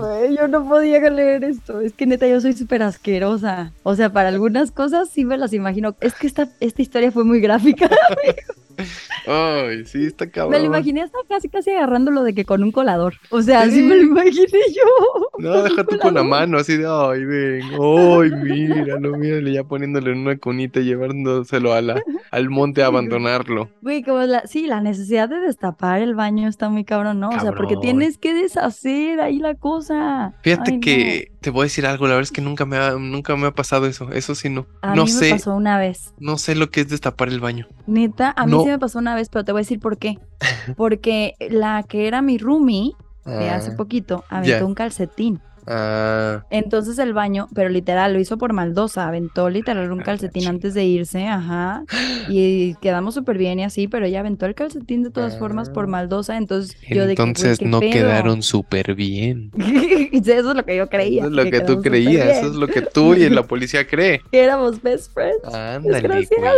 [0.00, 1.80] güey, yo no podía leer esto.
[1.80, 3.72] Es que neta, yo soy súper asquerosa.
[3.82, 5.96] O sea, para algunas cosas sí me las imagino.
[6.00, 7.88] Es que esta, esta historia fue muy gráfica,
[9.26, 10.52] Ay, sí, está cabrón.
[10.52, 13.14] Me lo imaginé hasta casi, casi agarrándolo de que con un colador.
[13.30, 15.28] O sea, así me lo imaginé yo.
[15.38, 20.12] No, deja tú con la mano, así de, ay, ven, ay, míralo, míralo, ya poniéndole
[20.12, 23.68] en una cunita y llevándoselo a la, al monte a abandonarlo.
[23.82, 27.30] Güey, como la, sí, la necesidad de destapar el baño está muy cabrón, ¿no?
[27.30, 30.34] O sea, porque tienes que deshacer ahí la cosa.
[30.42, 33.36] Fíjate que te voy a decir algo, la verdad es que nunca me ha, nunca
[33.36, 34.66] me ha pasado eso, eso sí no.
[34.82, 36.12] A no mí sé, me pasó una vez.
[36.18, 37.68] no sé lo que es destapar el baño.
[37.86, 38.62] Neta, a mí No.
[38.64, 40.18] sí me pasó una vez, pero te voy a decir por qué.
[40.76, 45.40] Porque la que era mi roomie de hace Ah, poquito aventó un calcetín.
[45.66, 50.46] Ah, Entonces el baño, pero literal, lo hizo por maldosa, aventó literal un Ah, calcetín
[50.48, 51.84] antes de irse, ajá,
[52.28, 55.84] y quedamos súper bien y así, pero ella aventó el calcetín de todas formas por
[55.84, 55.88] Ah.
[55.88, 57.90] maldosa, entonces yo de que, entonces ¿qué no pedo?
[57.92, 59.50] quedaron súper bien.
[60.12, 61.22] Eso es lo que yo creía.
[61.22, 63.42] Eso es lo que, tú quedamos súper creías, eso es lo que tú y la
[63.44, 64.20] policía cree.
[64.30, 65.44] Que éramos best friends.
[65.54, 66.52] Ándale, Desgraciada,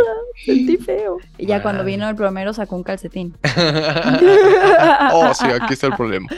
[0.45, 1.19] sentí feo.
[1.39, 3.35] Y ya cuando vino el plomero sacó un calcetín.
[5.13, 6.29] oh, sí, aquí está el problema.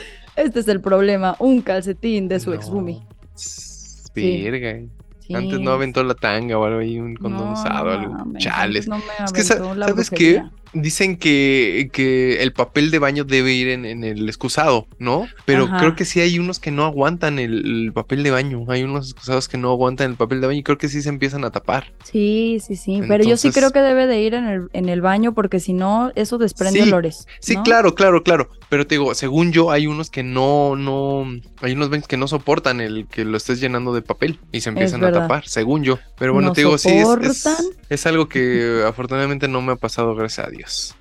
[0.40, 2.74] Este es el problema, un calcetín de su ex No.
[2.74, 3.02] roomie.
[3.34, 4.42] Tss, Sí.
[4.50, 4.80] Verga.
[5.20, 5.34] Sí.
[5.34, 8.12] Antes no aventó la tanga o algo ahí, un condón No, no algo.
[8.14, 8.88] mames, Chales.
[8.88, 10.42] no me Es que, aventó ¿sabes qué?
[10.72, 15.26] Dicen que, que el papel de baño debe ir en, en el excusado, ¿no?
[15.44, 15.78] Pero Ajá.
[15.78, 18.64] creo que sí hay unos que no aguantan el, el papel de baño.
[18.68, 21.08] Hay unos excusados que no aguantan el papel de baño y creo que sí se
[21.08, 21.92] empiezan a tapar.
[22.04, 23.00] Sí, sí, sí.
[23.08, 25.72] Pero yo sí creo que debe de ir en el, en el baño porque si
[25.72, 27.26] no, eso desprende Sí, olores.
[27.40, 28.48] Sí, claro, claro, claro.
[28.68, 31.26] Pero te digo, según yo, hay unos que no, no,
[31.60, 34.68] hay unos baños que no soportan el que lo estés llenando de papel y se
[34.68, 35.98] empiezan a tapar, según yo.
[36.18, 37.44] Pero bueno, ¿No te digo, sí, es?
[37.90, 40.96] Es algo que afortunadamente no me ha pasado, gracias a Dios.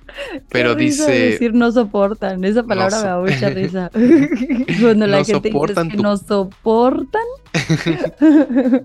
[0.50, 2.44] Pero Qué risa dice, decir no soportan.
[2.44, 3.90] Esa palabra me da so- mucha risa.
[4.82, 7.22] Cuando la No gente soportan dice que no soportan.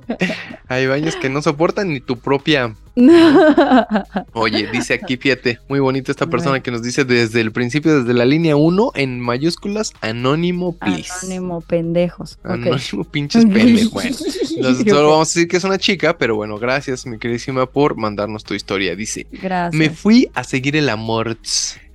[0.68, 2.76] hay baños que no soportan ni tu propia.
[4.34, 8.14] Oye, dice aquí, fíjate, muy bonita esta persona que nos dice desde el principio, desde
[8.14, 11.12] la línea 1, en mayúsculas, anónimo, please.
[11.24, 12.40] Anónimo, pendejos.
[12.44, 13.92] Anónimo, pinches pendejos.
[13.92, 14.16] Bueno,
[14.88, 18.44] solo vamos a decir que es una chica, pero bueno, gracias, mi queridísima, por mandarnos
[18.44, 18.96] tu historia.
[18.96, 19.78] Dice: Gracias.
[19.78, 21.38] Me fui a seguir el amor.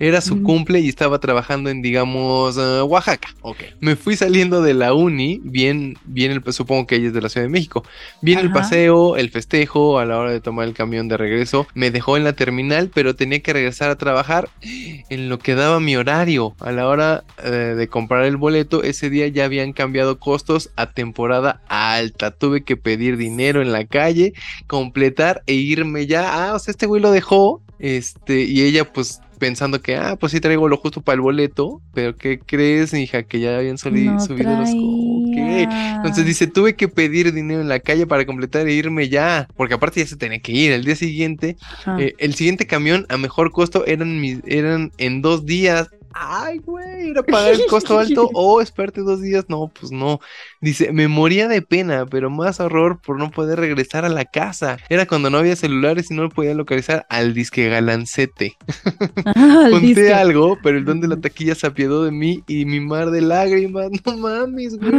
[0.01, 3.29] Era su cumple y estaba trabajando en, digamos, eh, Oaxaca.
[3.43, 3.59] Ok.
[3.81, 7.29] Me fui saliendo de la uni, bien, bien, el, supongo que ella es de la
[7.29, 7.85] Ciudad de México.
[8.23, 11.67] Bien el paseo, el festejo, a la hora de tomar el camión de regreso.
[11.75, 15.81] Me dejó en la terminal, pero tenía que regresar a trabajar en lo que daba
[15.81, 16.55] mi horario.
[16.61, 20.87] A la hora eh, de comprar el boleto, ese día ya habían cambiado costos a
[20.93, 22.31] temporada alta.
[22.31, 24.33] Tuve que pedir dinero en la calle,
[24.67, 26.49] completar e irme ya.
[26.49, 27.61] Ah, o sea, este güey lo dejó.
[27.79, 31.81] Este, y ella, pues, pensando que, ah, pues sí traigo lo justo para el boleto.
[31.92, 33.24] Pero, ¿qué crees, hija?
[33.24, 35.96] Que ya habían No subido los traía.
[35.96, 39.48] Entonces dice, tuve que pedir dinero en la calle para completar e irme ya.
[39.57, 40.70] Porque aparte ya se tenía que ir.
[40.70, 41.57] El día siguiente
[41.98, 45.88] eh, el siguiente camión a mejor costo eran, mis, eran en dos días.
[46.12, 49.44] Ay, güey, era pagar el costo alto o esperarte dos días.
[49.49, 50.20] No, pues no.
[50.61, 54.79] Dice, me moría de pena, pero más horror por no poder regresar a la casa.
[54.88, 58.57] Era cuando no había celulares y no podía localizar al disque galancete.
[59.35, 60.12] Al Conté disque.
[60.12, 63.20] algo, pero el don de la taquilla se apiadó de mí y mi mar de
[63.20, 63.90] lágrimas.
[64.05, 64.92] No mames, güey.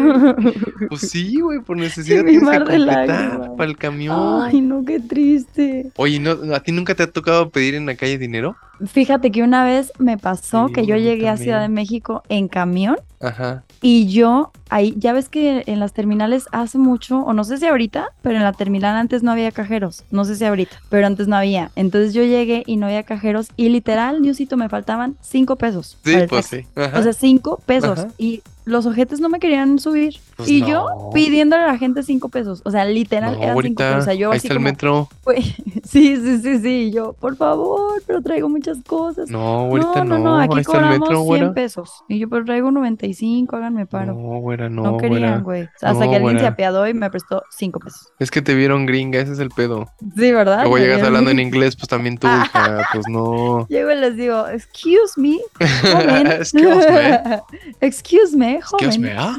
[0.90, 4.44] Pues sí, güey, por necesidad Mi tienes que mar de completar para el camión.
[4.44, 5.92] Ay, no, qué triste.
[5.96, 8.56] Oye, ¿no, ¿a ti nunca te ha tocado pedir en la calle dinero?
[8.88, 11.70] Fíjate que una vez me pasó Sí, que yo llegué a Ciudad de.
[11.70, 13.64] México en camión Ajá.
[13.82, 17.66] y yo ahí, ya ves que en las terminales hace mucho, o no sé si
[17.68, 21.28] ahorita, pero en la terminal antes no había cajeros, no sé si ahorita, pero antes
[21.28, 21.72] no había.
[21.76, 25.98] Entonces yo llegué y no había cajeros y literal, Diosito, me faltaban cinco pesos.
[26.04, 26.62] Sí, pues taxi.
[26.64, 26.68] sí.
[26.76, 27.00] Ajá.
[27.00, 28.00] O sea, cinco pesos.
[28.00, 28.08] Ajá.
[28.18, 30.16] Y los ojetes no me querían subir.
[30.42, 30.68] Pues y no.
[30.68, 32.62] yo pidiéndole a la gente cinco pesos.
[32.66, 34.02] O sea, literal, No, eran cinco ahorita pesos.
[34.02, 35.10] O sea, yo ahí así está el como, metro.
[35.24, 35.42] "Güey,
[35.84, 36.70] sí, sí, sí, sí.
[36.88, 39.30] Y yo, por favor, pero traigo muchas cosas.
[39.30, 40.20] No, ahorita no, no.
[40.20, 41.54] no, aquí ahí está el cobramos metro, 100 güera.
[41.54, 42.04] pesos.
[42.08, 44.14] Y yo, pero traigo 95, háganme paro.
[44.14, 45.64] No, güera, no, No, querían, güey.
[45.82, 46.48] Hasta No, que alguien se güera.
[46.50, 48.12] apiadó y me prestó 5 pesos.
[48.20, 49.88] Es que te vieron gringa, ese es el pedo.
[50.16, 50.62] Sí, ¿verdad?
[50.62, 53.68] Luego llegas hablando en inglés, pues también tú, hija, pues no.
[53.70, 55.40] Llego y les digo, excuse me,
[55.82, 56.28] joven.
[56.28, 57.42] Excuse me.
[57.82, 58.86] excuse me, joven.
[58.88, 59.38] Excuse me, ¿ah?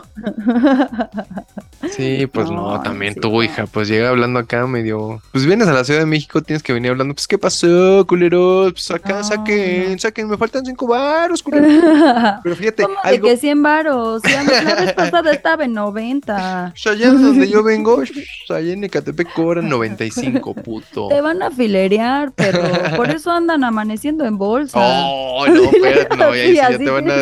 [1.97, 3.43] Sí, pues no, No, también sí, tú, no.
[3.43, 5.21] hija, pues llega hablando acá medio.
[5.33, 7.13] Pues vienes a la Ciudad de México, tienes que venir hablando.
[7.15, 8.73] Pues, ¿qué pasó, culeros?
[8.73, 9.99] Pues acá, No, saquen, no.
[9.99, 11.73] saquen, me faltan cinco baros, culeros.
[12.45, 13.27] Pero fíjate, ¿Cómo de algo.
[13.29, 14.23] que 100 varos?
[14.23, 16.73] Ya la vez pasada estaba en 90.
[16.73, 18.01] Pues allá donde yo vengo,
[18.49, 21.09] allá en Ecatepec cobran 95, puto.
[21.09, 22.61] Te van a filerear, pero
[22.97, 24.79] por eso andan amaneciendo en bolsa.
[24.81, 27.15] Oh, no, espérate, no, ya, ahí sí Sí, ya así te van a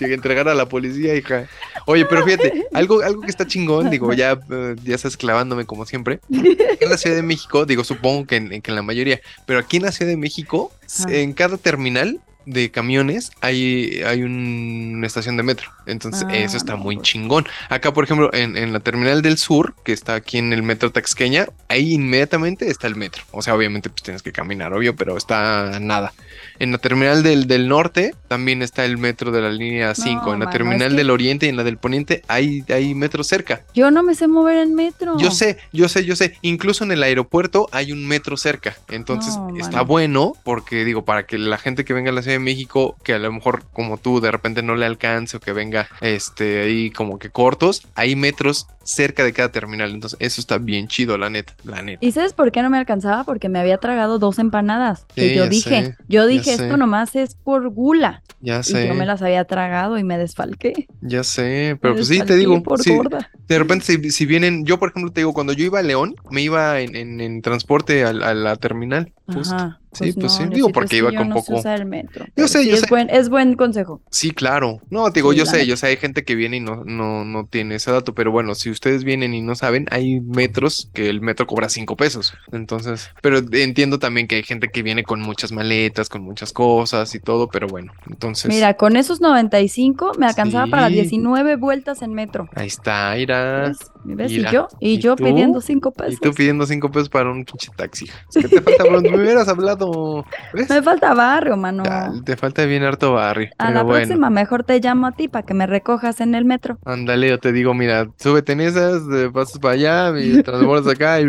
[0.00, 1.46] entregar a la policía, hija.
[1.86, 4.38] Oye, pero fíjate, algo, algo que está chingón, digo, ya,
[4.84, 6.20] ya estás clavándome como siempre.
[6.30, 9.78] En la Ciudad de México, digo, supongo que en, que en la mayoría, pero aquí
[9.78, 10.72] en la Ciudad de México,
[11.08, 15.70] en cada terminal de camiones hay, hay una estación de metro.
[15.86, 17.08] Entonces, Ah, eso está muy pues.
[17.08, 17.46] chingón.
[17.68, 20.90] Acá, por ejemplo, en, en la terminal del sur, que está aquí en el metro
[20.90, 23.22] Taxqueña, ahí inmediatamente está el metro.
[23.32, 26.12] O sea, obviamente, pues tienes que caminar, obvio, pero está nada.
[26.58, 30.08] En la terminal del, del norte también está el metro de la línea 5.
[30.32, 32.94] en la mano, es terminal que- del oriente y en la del poniente hay, hay
[32.94, 33.62] metro cerca.
[33.74, 35.18] Yo no me sé mover en metro.
[35.18, 36.34] Yo sé, yo sé, yo sé.
[36.42, 38.76] Incluso en el aeropuerto hay un metro cerca.
[38.88, 39.84] Entonces No, está mano.
[39.86, 43.14] bueno porque digo, para que la gente que venga a la Ciudad de México, que
[43.14, 46.90] a lo mejor como tú de repente no le alcance o que venga este ahí
[46.90, 49.90] como que cortos, hay metros cerca de cada terminal.
[49.90, 52.06] Entonces eso está bien chido, la neta, la neta.
[52.06, 53.24] ¿Y sabes por qué no me alcanzaba?
[53.24, 55.04] Porque me había tragado dos empanadas.
[55.14, 56.62] Que Sí, yo dije, sé, yo dije, sé.
[56.64, 58.22] esto nomás es por gula.
[58.40, 60.86] Ya Y sé, yo me las había tragado y me desfalqué.
[61.00, 61.78] ya sé.
[61.80, 63.30] Pero Me pues sí, te digo, por sí, gorda.
[63.48, 66.14] de repente si, si vienen, yo por ejemplo te digo, cuando yo iba a León,
[66.30, 69.12] me iba en, en- en transporte a, a la terminal.
[69.26, 69.78] Justo.
[70.04, 72.24] Sí, pues sí, no, digo, porque iba con no poco- el metro.
[72.36, 72.86] Yo sé, sí yo es sé.
[72.88, 74.00] Buen, es buen consejo.
[74.10, 74.80] Sí, claro.
[74.90, 75.64] No, te digo, Sí, yo sé, neta.
[75.64, 78.54] yo sé, hay gente que viene y no, no, no tiene ese dato, pero bueno,
[78.54, 82.34] si ustedes vienen y no saben, hay metros que el metro cobra cinco pesos.
[82.52, 87.14] Entonces, pero entiendo también que hay gente que viene con muchas maletas, con muchas cosas
[87.14, 88.48] y todo, pero bueno, entonces.
[88.48, 90.94] Mira, con esos 95 me alcanzaba para Sí.
[90.94, 92.48] 19 vueltas en metro.
[92.54, 93.72] Ahí está, Ira.
[94.14, 94.30] ¿Ves?
[94.32, 95.24] Y yo, y ¿Y yo tú?
[95.24, 96.14] pidiendo 5 pesos.
[96.14, 98.06] Y tú pidiendo cinco pesos para un pinche taxi.
[98.32, 99.00] ¿Qué te falta, bro?
[99.00, 100.24] Me hubieras hablado.
[100.52, 100.68] ¿Ves?
[100.70, 101.82] Me falta barrio, mano.
[102.24, 103.48] Te falta bien harto barrio.
[103.58, 103.98] A pero la bueno.
[104.06, 106.78] próxima mejor te llamo a ti para que me recojas en el metro.
[106.84, 111.20] Ándale, yo te digo, mira, súbete en esas, te pasas para allá y transbordas acá
[111.20, 111.24] y,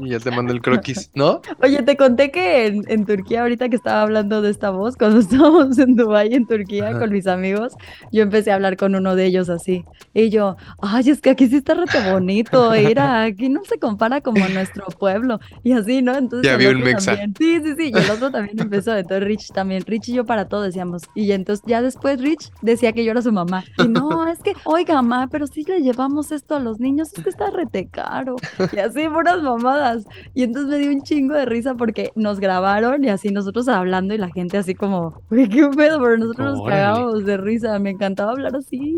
[0.00, 1.40] y ya te mando el croquis, ¿no?
[1.62, 5.18] Oye, te conté que en, en Turquía, ahorita que estaba hablando de esta voz, cuando
[5.20, 6.98] estábamos en Dubái, en Turquía, Ajá.
[6.98, 7.74] con mis amigos,
[8.12, 9.84] yo empecé a hablar con uno de ellos así.
[10.14, 11.74] Y yo, ay, es que aquí sí está
[12.10, 15.40] bonito, mira, aquí no se compara como nuestro pueblo.
[15.62, 16.16] Y así, ¿no?
[16.16, 17.10] Entonces Ya el otro mexa.
[17.16, 20.24] también- Sí, sí, sí, y el otro también empezó, entonces Rich también, Rich y yo
[20.24, 21.02] para todo decíamos.
[21.14, 23.64] Y entonces ya después Rich decía que yo era su mamá.
[23.78, 27.22] Y no, es que, oiga, mamá, pero si le llevamos esto a los niños, es
[27.24, 28.36] que está rete caro.
[28.72, 30.04] Y así, puras mamadas.
[30.34, 34.14] Y entonces me dio un chingo de risa porque nos grabaron y así nosotros hablando
[34.14, 37.78] y la gente así como, qué pedo, pero nosotros nos cagábamos de risa.
[37.78, 38.96] Me encantaba hablar así.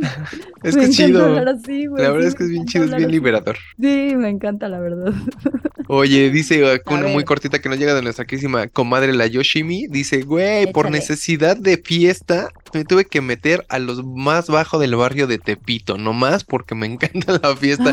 [0.63, 1.25] Es me que chido.
[1.25, 2.03] hablar así, güey.
[2.03, 3.59] La verdad sí, es que es bien chido, es bien liberador.
[3.81, 5.13] Sí, me encanta, la verdad.
[5.89, 7.25] Oye, dice una muy ver.
[7.25, 9.89] cortita que nos llega de nuestra querísima comadre la Yoshimi.
[9.89, 14.97] Dice, güey, por necesidad de fiesta, me tuve que meter a los más bajos del
[14.97, 17.93] barrio de Tepito, nomás porque me encanta la fiesta.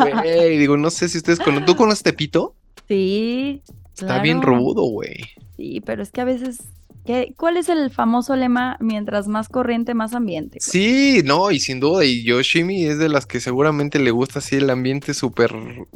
[0.00, 1.66] Güey, digo, no sé si ustedes conocen.
[1.66, 2.54] ¿Tú conoces Tepito?
[2.88, 3.62] Sí.
[3.94, 5.16] Está bien rudo, güey.
[5.56, 6.58] Sí, pero es que a veces.
[7.06, 8.76] ¿Qué- ¿Cuál es el famoso lema?
[8.80, 10.58] Mientras más corriente, más ambiente.
[10.60, 14.56] Sí, no, y sin duda, y Yoshimi es de las que seguramente le gusta así
[14.56, 15.52] el ambiente súper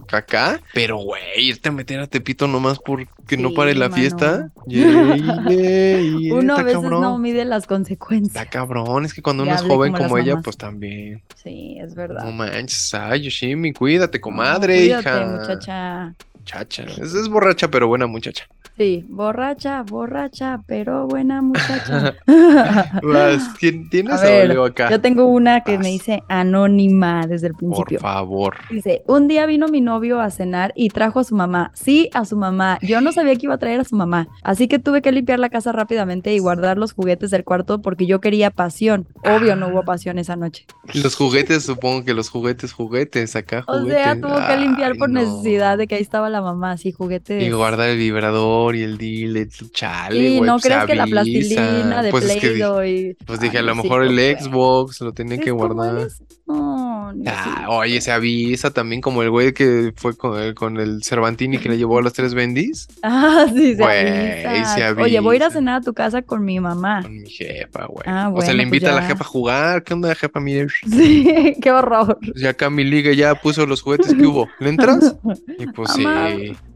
[0.06, 4.00] cacá, pero güey, irte a meter a Tepito nomás porque no Sí, pare la mano.
[4.00, 4.50] fiesta.
[4.66, 7.00] Yey, yey, Uno a está veces cabrón.
[7.00, 8.46] no mide las Está consecuencias.
[8.50, 10.44] cabrón, es que cuando uno es joven como ella, mamás.
[10.44, 11.22] pues también.
[11.42, 12.32] Sí, es No verdad.
[12.32, 15.26] manches, ay, Yoshimi, cuídate, No, comadre, cuídate, hija.
[15.26, 16.14] muchacha.
[16.52, 18.44] Muchacha, es, es borracha, pero buena muchacha.
[18.76, 22.14] Sí, borracha, borracha, pero buena muchacha.
[23.02, 24.90] Vas, ¿quién tienes A ver, acá?
[24.90, 25.84] Yo tengo una que Vas.
[25.84, 28.00] me dice anónima desde el Por principio.
[28.00, 28.56] favor.
[28.70, 31.70] Dice, un día vino mi novio a cenar y trajo a su mamá.
[31.74, 32.78] Sí, a su mamá.
[32.82, 34.28] Yo no sabía que iba a traer a su mamá.
[34.42, 38.06] Así que tuve que limpiar la casa rápidamente y guardar los juguetes del cuarto porque
[38.06, 39.06] yo quería pasión.
[39.24, 40.66] Obvio, no hubo pasión esa noche.
[40.94, 45.10] Los juguetes, supongo que los juguetes, juguetes, acá O sea, tuvo que limpiar Ay, por
[45.10, 45.20] no.
[45.20, 47.42] necesidad de que ahí estaba la mamá, así juguetes.
[47.42, 51.02] Y guardar el vibrador y el dile, chale, Sí, güey, no pues, crees que la
[51.04, 51.12] avisa.
[51.14, 53.14] plastilina de Pues es que di- y...
[53.24, 54.36] Pues dije, a lo sí, mejor el fue.
[54.40, 56.08] Xbox lo tenía ¿Es que guardar.
[56.46, 61.02] No, Ah, oye, se avisa también como el güey que fue con el, con el
[61.02, 62.86] Cervantini que le llevó a las tres bendis.
[63.02, 64.74] Ah, sí, se Güey, avisa.
[64.94, 65.58] se Oye, voy a ir a avisa.
[65.58, 67.02] cenar a tu casa con mi mamá.
[67.02, 68.04] Con mi jefa, güey.
[68.06, 69.82] Ah, o sea, le pues invita a la jefa a jugar.
[69.82, 70.38] ¿Qué onda, jefa?
[70.40, 72.18] Mire, Sí, qué horror.
[72.36, 74.48] ya acá mi liga ya puso los juguetes que hubo.
[74.60, 75.16] ¿Le entras?
[75.58, 76.02] Y pues sí.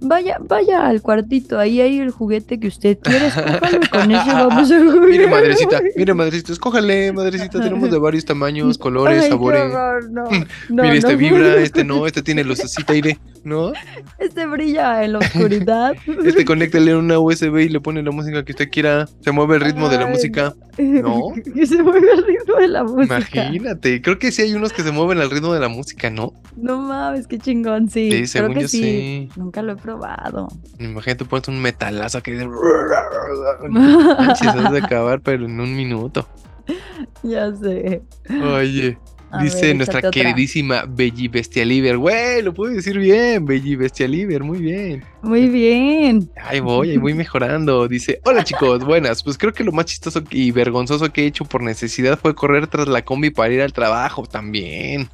[0.07, 4.71] Vaya, vaya al cuartito, ahí hay el juguete que usted quiere, escójalo con ese vamos
[4.71, 5.09] a jugar.
[5.09, 7.59] Mire, madrecita, mire, madrecita, escójale, madrecita.
[7.61, 9.63] Tenemos de varios tamaños, colores, Ay, sabores.
[9.63, 10.25] horror, no,
[10.69, 11.19] no, Mire, este no.
[11.19, 13.73] vibra, este no, este tiene lucecita aire, ¿no?
[14.19, 15.95] Este brilla en la oscuridad.
[16.25, 19.07] Este conéctale una USB y le pone la música que usted quiera.
[19.21, 20.55] Se mueve el ritmo de la música.
[20.79, 21.29] No.
[21.55, 23.47] que se mueve el ritmo de la música.
[23.47, 26.33] Imagínate, creo que sí hay unos que se mueven al ritmo de la música, ¿no?
[26.57, 28.11] No mames, qué chingón, sí.
[28.11, 28.81] Sí, creo según que yo sí.
[28.83, 29.34] sí.
[29.37, 30.49] Nunca lo he probado.
[30.79, 32.49] Imagínate, pones un metalazo que dice.
[34.71, 36.29] De acabar, pero en un minuto.
[37.23, 38.03] ya sé.
[38.29, 38.99] Oye,
[39.41, 41.99] Dice nuestra queridísima Belly Bestialiver.
[41.99, 45.05] Güey, lo puedo decir bien, Belly Bestialiver, muy bien.
[45.23, 46.31] Muy bien.
[46.43, 47.89] Ahí voy, ahí voy mejorando.
[47.89, 49.23] Dice, hola chicos, buenas.
[49.23, 52.67] Pues creo que lo más chistoso y vergonzoso que he hecho por necesidad fue correr
[52.67, 55.09] tras la combi para ir al trabajo también.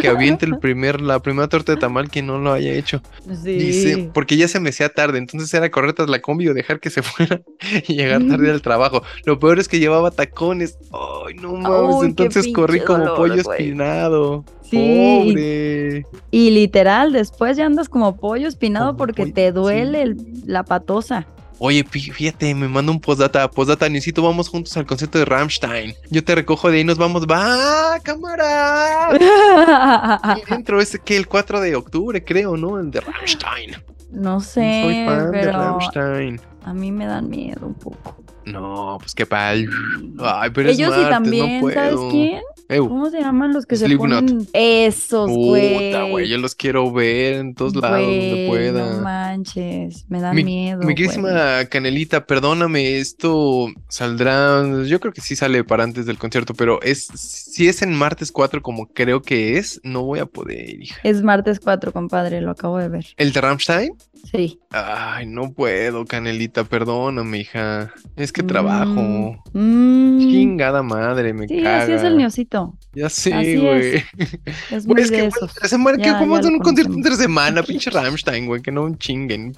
[0.00, 3.02] Que aviente el primer, la primera torta de tamal que no lo haya hecho.
[3.26, 6.80] Dice, porque ya se me hacía tarde, entonces era correr tras la combi o dejar
[6.80, 7.42] que se fuera
[7.86, 9.02] y llegar tarde al trabajo.
[9.24, 10.78] Lo peor es que llevaba tacones.
[10.92, 14.44] Ay, no mames, entonces corrí como pollo espinado.
[14.62, 16.04] Sí.
[16.30, 20.16] Y literal, después ya andas como pollo espinado porque te duele
[20.46, 21.26] la patosa.
[21.64, 23.48] Oye, fíjate, me manda un postdata.
[23.48, 25.94] Postdata, necesito, vamos juntos al concierto de Rammstein.
[26.10, 27.24] Yo te recojo de ahí, nos vamos.
[27.24, 29.10] ¡Va, cámara!
[30.50, 32.80] dentro es que el 4 de octubre, creo, ¿no?
[32.80, 33.76] El de Rammstein.
[34.10, 34.82] No sé.
[34.82, 36.40] Soy fan pero de Rammstein.
[36.64, 38.16] A mí me dan miedo un poco.
[38.44, 39.68] No, pues qué padre.
[40.18, 42.42] Ay, pero Ellos sí también, ¿sabes quién?
[42.68, 44.46] ¿Cómo se llaman los que se ponen?
[44.52, 45.92] Esos, güey.
[46.10, 48.96] güey, yo los quiero ver en todos lados donde pueda.
[48.96, 50.82] No manches, me da miedo.
[50.82, 56.54] Mi querísima Canelita, perdóname, esto saldrá, yo creo que sí sale para antes del concierto,
[56.54, 60.82] pero es si es en martes 4 como creo que es, no voy a poder,
[60.82, 61.00] hija.
[61.02, 63.06] Es martes 4, compadre, lo acabo de ver.
[63.16, 63.92] ¿El de Rammstein?
[64.30, 64.60] Sí.
[64.72, 67.92] Ay, no puedo, Canelita, perdóname, hija.
[68.16, 69.36] Es que trabajo.
[69.52, 70.18] Mm.
[70.18, 72.74] Chingada madre, me sí, así es el niosito.
[72.94, 73.96] Ya sé, güey.
[73.96, 74.38] Es.
[74.70, 75.30] es muy es que,
[75.68, 78.62] semana, que ¿cómo un concierto entre semana, pinche Rammstein, güey?
[78.62, 79.54] Que no un chinguen.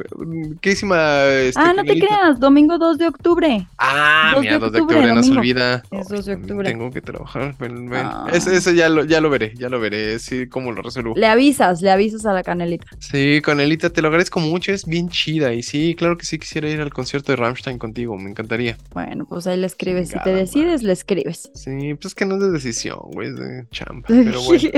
[0.60, 1.24] ¿Qué hicima?
[1.26, 3.66] Este, ah, no te creas, domingo 2 de octubre.
[3.78, 5.82] Ah, mira, 2 de octubre, no se olvida.
[5.90, 6.68] Es 2 de octubre.
[6.68, 7.54] Tengo que trabajar.
[7.92, 8.26] Ah.
[8.32, 11.14] Ese, ya, lo, ya lo veré, ya lo veré, sí, cómo lo resuelvo.
[11.16, 12.86] Le avisas, le avisas a la Canelita.
[12.98, 15.52] Sí, Canelita, te lo agradezco mucho, es bien chida.
[15.52, 18.76] Y sí, claro que sí quisiera ir al concierto de Rammstein contigo, me encantaría.
[18.92, 20.10] Bueno, pues ahí le escribes.
[20.10, 21.50] Si te decides, le escribes.
[21.54, 24.02] Sí, pues es que no es de decisión, güey, es de chamba.
[24.08, 24.70] Pero bueno.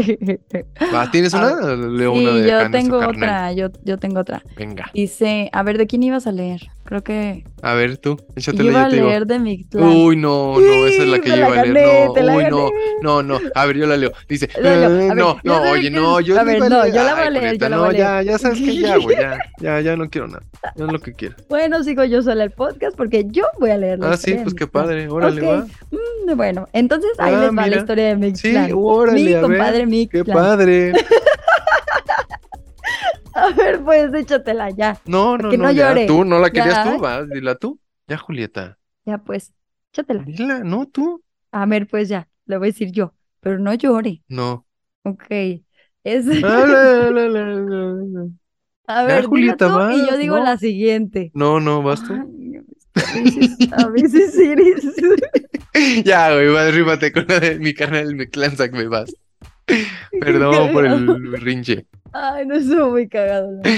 [0.95, 1.77] Va, ¿Tienes una?
[1.77, 4.43] Leo sí, una de yo tengo otra, yo, yo tengo otra.
[4.57, 4.91] Venga.
[4.95, 6.71] Dice, a ver, ¿de quién ibas a leer?
[6.87, 7.45] Creo que.
[7.63, 9.89] A ver, tú, échate Yo a leer de Mictlán.
[9.89, 12.09] Uy, no, no, esa es la que yo iba a leer.
[12.15, 12.71] No, uy, no,
[13.03, 13.41] no, no.
[13.57, 14.13] A ver, yo la leo.
[14.29, 17.59] Dice, eh, no, no, oye, no, yo A ver, no, yo la voy a leer,
[17.59, 18.05] yo la voy a leer.
[18.05, 20.45] Ya, ya sabes que ya, güey, ya, ya, ya no quiero nada.
[20.77, 21.35] No es lo que quiero.
[21.49, 24.07] Bueno, sigo yo sola el podcast porque yo voy a leerlo.
[24.07, 25.67] Ah, sí, pues qué padre, órale, va.
[25.91, 28.67] Mm, bueno, entonces ahí les va la historia de Mictlán.
[28.67, 30.25] Sí, órale, Mi compadre Mictlán.
[30.25, 30.93] Qué padre.
[33.37, 34.99] A ver, pues échatela ya.
[35.05, 36.07] No, no, no, no ya.
[36.07, 37.79] Tú no la querías tú, va, dila tú.
[38.09, 38.79] Ya, Julieta.
[39.05, 39.53] Ya, pues,
[39.93, 40.23] échatela.
[40.23, 41.23] Dila, no, tú.
[41.53, 44.23] A ver, pues ya, le voy a decir yo, pero no llore.
[44.29, 44.67] No.
[45.03, 45.27] Ok.
[46.03, 46.27] Es.
[48.87, 51.31] a ver, ya, Julieta, tú, y yo digo la siguiente.
[51.35, 52.15] No, no, vas tú.
[53.77, 54.83] a veces eres.
[56.05, 59.15] ya, güey, arríbate con la de mi canal, mi clan, me vas.
[60.21, 61.87] Perdón por el rinche.
[62.19, 63.61] Ay, no estuvo muy cagado.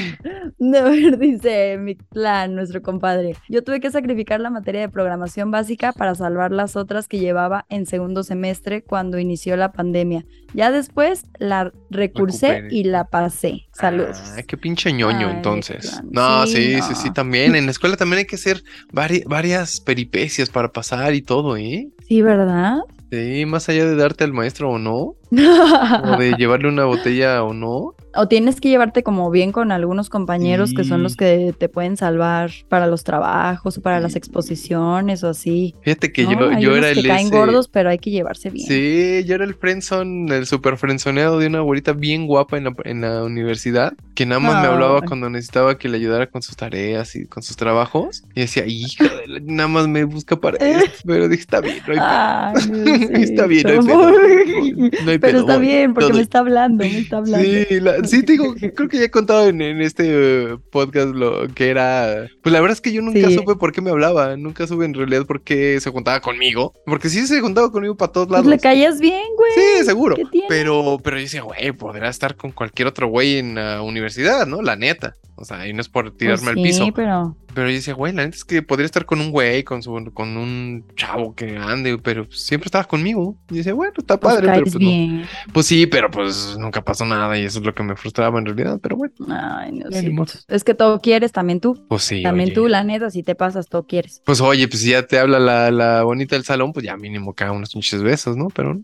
[0.61, 0.79] No.
[0.79, 3.37] A ver, dice mi clan, nuestro compadre.
[3.49, 7.65] Yo tuve que sacrificar la materia de programación básica para salvar las otras que llevaba
[7.69, 10.25] en segundo semestre cuando inició la pandemia.
[10.55, 13.69] Ya después la recursé y la pasé.
[13.73, 14.21] Saludos.
[14.35, 16.01] Ay, qué pinche ñoño entonces.
[16.11, 17.55] No, sí, sí, sí, también.
[17.55, 21.89] En la escuela también hay que hacer varias peripecias para pasar y todo, ¿eh?
[22.09, 22.79] Sí, ¿verdad?
[23.11, 27.55] Sí, más allá de darte al maestro o no, o de llevarle una botella o
[27.55, 31.69] no, o tienes que llevarte como bien con algunos compañeros que son los que te
[31.69, 35.75] pueden salvar para los trabajos o para las exposiciones o así.
[35.83, 37.07] Fíjate que yo, yo era que el.
[37.07, 38.67] caen gordos, pero hay que llevarse bien.
[38.67, 42.75] Sí, yo era el friendzone, el super friendzoneado de una abuelita bien guapa en la,
[42.85, 46.57] en la universidad, que nada más me hablaba cuando necesitaba que le ayudara con sus
[46.57, 48.25] tareas y con sus trabajos.
[48.35, 49.05] Y decía, hija,
[49.43, 51.03] nada más me busca para esto.
[51.07, 53.15] Pero dije, está bien, no hay pedo.
[53.23, 55.21] está bien, no hay pedo.
[55.21, 57.47] pero está bien, porque me está hablando, me está hablando.
[57.47, 61.47] Sí, la, sí, te digo, creo que ya he contado en, este eh, podcast lo
[61.55, 62.27] que era.
[62.43, 64.37] Pues la verdad es que yo nunca supe por qué me hablaba.
[64.37, 66.75] Nunca supe en realidad por qué se juntaba conmigo.
[66.87, 68.47] Porque sí se juntaba conmigo para todos lados.
[68.47, 69.53] Pues le caías bien, güey.
[69.55, 70.17] Sí, seguro.
[70.49, 74.08] Pero, pero yo decía, güey, podrá estar con cualquier otro güey en la universidad,
[74.47, 74.63] ¿no?
[74.63, 75.15] La neta.
[75.39, 76.87] O sea, y no es por pues tirarme al piso.
[76.95, 77.37] Pero.
[77.55, 80.11] Pero yo decía, güey, la neta es que podría estar con un güey, con su,
[80.15, 83.37] con un chavo que ande, pero siempre estaba conmigo.
[83.51, 85.25] Y decía, bueno, está pues padre, pero pues bien.
[85.53, 88.47] Pues sí, pero pues nunca pasó nada y eso es lo que me frustraba en
[88.47, 89.15] realidad, pero bueno.
[89.29, 90.39] Ay, no sé.
[90.49, 91.85] Es que todo quieres también tú.
[91.89, 92.23] Pues sí.
[92.23, 94.23] También tú, la neta, si te pasas, todo quieres.
[94.25, 97.35] Pues oye, pues si ya te habla la, la bonita del salón, pues ya mínimo
[97.35, 98.49] cada unos pinches besos, ¿no?
[98.55, 98.81] Pero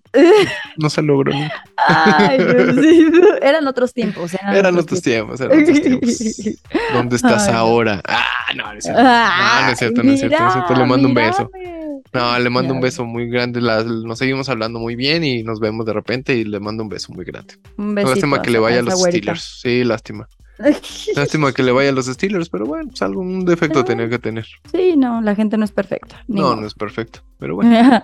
[0.77, 1.33] no, se logró.
[1.77, 2.39] Ay,
[2.81, 3.07] sí.
[3.43, 4.35] Eran otros tiempos.
[4.35, 6.11] Eran, otros tiempos, eran otros tiempos.
[6.93, 8.01] ¿Dónde estás ahora?
[8.07, 8.25] Ah,
[8.57, 9.03] no, no es cierto.
[9.03, 10.75] no, no es cierto, no es cierto.
[10.75, 11.51] Le mando un beso.
[12.13, 13.61] No, le mando un beso muy grande.
[13.61, 17.13] nos seguimos hablando muy bien y nos vemos de repente y le mando un beso
[17.13, 17.55] muy grande.
[17.77, 19.61] Un besito Lástima que le vaya a los Steelers.
[19.63, 20.29] Sí, lástima.
[21.17, 24.47] Lástima que le vaya a los Steelers, pero bueno, pues algún defecto tenía que tener.
[24.71, 26.23] Sí, no, la gente no es perfecta.
[26.29, 27.77] No, no es perfecto, pero bueno.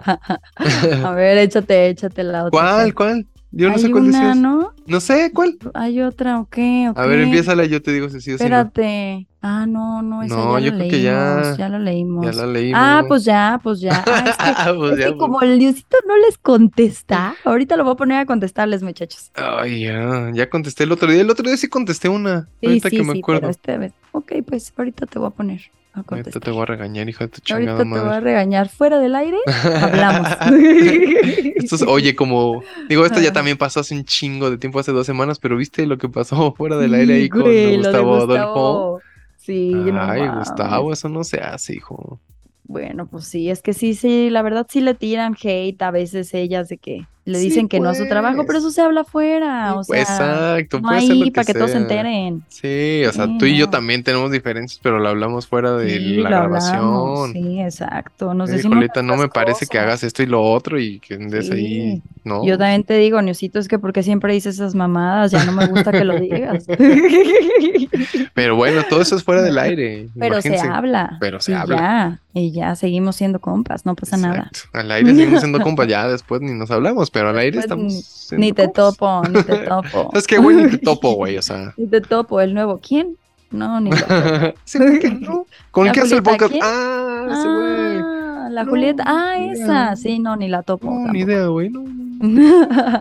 [1.04, 2.50] a ver, échate, échate la otra.
[2.50, 3.26] ¿Cuál, cuál?
[3.52, 4.36] Yo no sé cuál decías.
[4.36, 4.72] ¿no?
[4.86, 5.58] No sé, ¿cuál?
[5.74, 6.90] Hay otra, ¿o qué?
[6.94, 9.26] A ver, empiézala y yo te digo si sí o si Espérate.
[9.42, 11.56] Ah, no, no, esa no, ya yo creo que ya.
[11.56, 12.26] Ya lo leímos.
[12.26, 12.80] Ya la leímos.
[12.80, 14.04] Ah, pues ya, pues ya.
[14.06, 18.18] Ah, pues es que, como el Diosito no les contesta, ahorita lo voy a poner
[18.18, 19.32] a contestarles, muchachos.
[19.34, 21.22] Ay, ya, ya contesté el otro día.
[21.22, 22.48] El otro día sí contesté una.
[22.60, 23.40] Sí, ahorita que me acuerdo.
[23.40, 23.92] Pero este vez.
[24.12, 25.62] Ok, pues ahorita te voy a poner.
[25.92, 28.68] Ahorita te voy a regañar, hijo de tu chingada Ahorita te voy a regañar.
[28.68, 29.38] Fuera del aire,
[29.82, 30.28] hablamos.
[31.56, 32.62] esto es, oye, como...
[32.88, 35.86] Digo, esto ya también pasó hace un chingo de tiempo, hace dos semanas, pero ¿viste
[35.86, 39.00] lo que pasó fuera del aire ahí con Gustavo, Adolfo?
[39.36, 42.20] Sí, Ay, Gustavo, eso no se hace, hijo.
[42.64, 46.32] Bueno, pues sí, es que sí, sí, la verdad sí le tiran hate a veces
[46.34, 48.58] ellas de que le dicen que no es su trabajo, pero pues.
[48.58, 52.42] eso se habla afuera, o sea, exacto, no ahí para que, todos se enteren.
[52.48, 56.28] Sí, o sea, tú y yo también tenemos diferencias, pero lo hablamos fuera de la
[56.28, 57.32] grabación.
[57.32, 58.34] Sí, exacto.
[58.34, 62.02] Nos decimos no me parece que hagas esto y lo otro y que andes ahí,
[62.24, 62.44] ¿no?
[62.44, 65.66] Yo también te digo, Niosito, es que porque siempre dices esas mamadas, ya no me
[65.66, 66.66] gusta que lo digas.
[68.34, 70.08] pero bueno, todo eso es fuera del aire.
[70.18, 71.16] Pero se habla.
[71.20, 72.20] Pero se habla.
[72.34, 74.50] y ya seguimos siendo compas, no pasa nada.
[74.72, 78.32] Al aire seguimos siendo compas, ya después ni nos hablamos, pero al aire pues, estamos.
[78.36, 80.10] Ni te topo, ni te topo.
[80.14, 81.74] es que, güey, ni te topo, güey, o sea.
[81.76, 82.80] Ni te topo, el nuevo.
[82.82, 83.16] ¿Quién?
[83.50, 83.90] No, ni
[84.64, 84.78] sí,
[85.20, 85.46] no?
[85.70, 86.54] ¿Con qué hace el podcast?
[86.62, 88.00] Ah, ese güey.
[88.00, 89.02] Ah, la Julieta.
[89.06, 89.96] Ah, esa.
[89.96, 90.88] Sí, no, ni la topo.
[90.88, 91.84] No, ni idea, güey, no.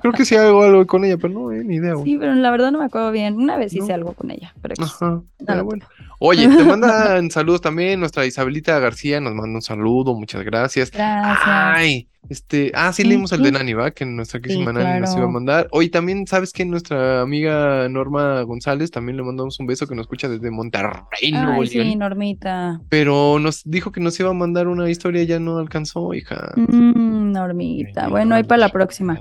[0.01, 1.93] Creo que sí hago algo con ella, pero no, eh, ni idea.
[1.93, 2.05] Güey.
[2.05, 3.36] Sí, pero la verdad no me acuerdo bien.
[3.36, 4.53] Una vez hice algo con ella.
[4.61, 5.86] Pero Ajá, pero bueno.
[6.20, 7.99] Oye, te mandan saludos también.
[7.99, 10.13] Nuestra Isabelita García nos manda un saludo.
[10.13, 10.91] Muchas gracias.
[10.91, 11.39] Gracias.
[11.45, 13.91] Ay, este, ah, sí, leímos el de Nani, ¿va?
[13.91, 15.67] Que nuestra querísima Nani nos iba a mandar.
[15.72, 20.03] Hoy también, ¿sabes que Nuestra amiga Norma González también le mandamos un beso que nos
[20.03, 22.82] escucha desde Monterrey, Nuevo Sí, Normita.
[22.89, 26.53] Pero nos dijo que nos iba a mandar una historia, ya no alcanzó, hija.
[26.55, 28.09] Mm, Normita.
[28.09, 29.20] bueno, ahí para la próxima.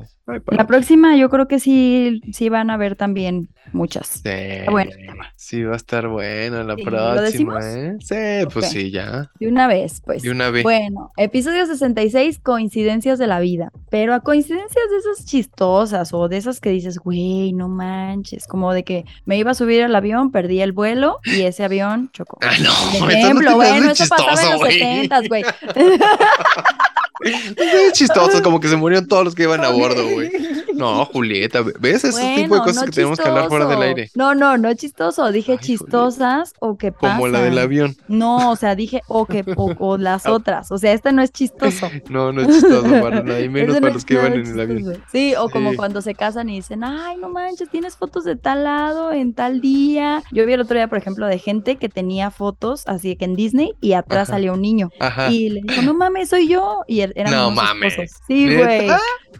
[0.51, 4.21] La, próxima yo creo que sí, sí van a ver también muchas.
[4.23, 4.91] Sí, bueno.
[5.37, 7.97] sí va a estar buena la próxima, ¿eh?
[8.01, 9.31] Sí, pues sí, ya.
[9.41, 10.23] De una vez, pues.
[10.23, 10.63] De una vez.
[10.63, 13.73] Bueno, episodio 66, coincidencias de la vida.
[13.91, 18.47] Pero a coincidencias de esas chistosas o de esas que dices, güey, no manches.
[18.47, 22.11] Como de que me iba a subir al avión, perdí el vuelo y ese avión
[22.13, 22.39] chocó.
[22.43, 25.45] Ah, no, ejemplo, bueno, eso pasaba en los 70, güey.
[27.21, 30.31] Es chistoso, como que se murieron todos los que iban a bordo, güey.
[30.75, 34.11] No, Julieta, ¿ves ese tipo de cosas que tenemos que hablar fuera del aire?
[34.15, 37.17] No, no, no chistoso, dije chistosas o que pasan.
[37.17, 37.97] Como la del avión.
[38.07, 40.33] No, o sea, dije o que o, las ah.
[40.33, 41.91] otras, o sea, este no es chistoso.
[42.09, 45.03] No, no es chistoso para nadie, menos para los que iban en el avión.
[45.11, 48.65] Sí, o como cuando se casan y dicen, ay, no manches, tienes fotos de tal
[48.65, 50.23] lado, en tal día.
[50.31, 53.35] Yo vi el otro día, por ejemplo, de gente que tenía fotos así que en
[53.35, 54.91] Disney y atrás salía un niño.
[55.01, 55.31] Ajá.
[55.31, 56.83] Y le dijo, no mames, soy yo.
[56.87, 57.97] Y eran no mames.
[58.27, 58.91] Sí, güey.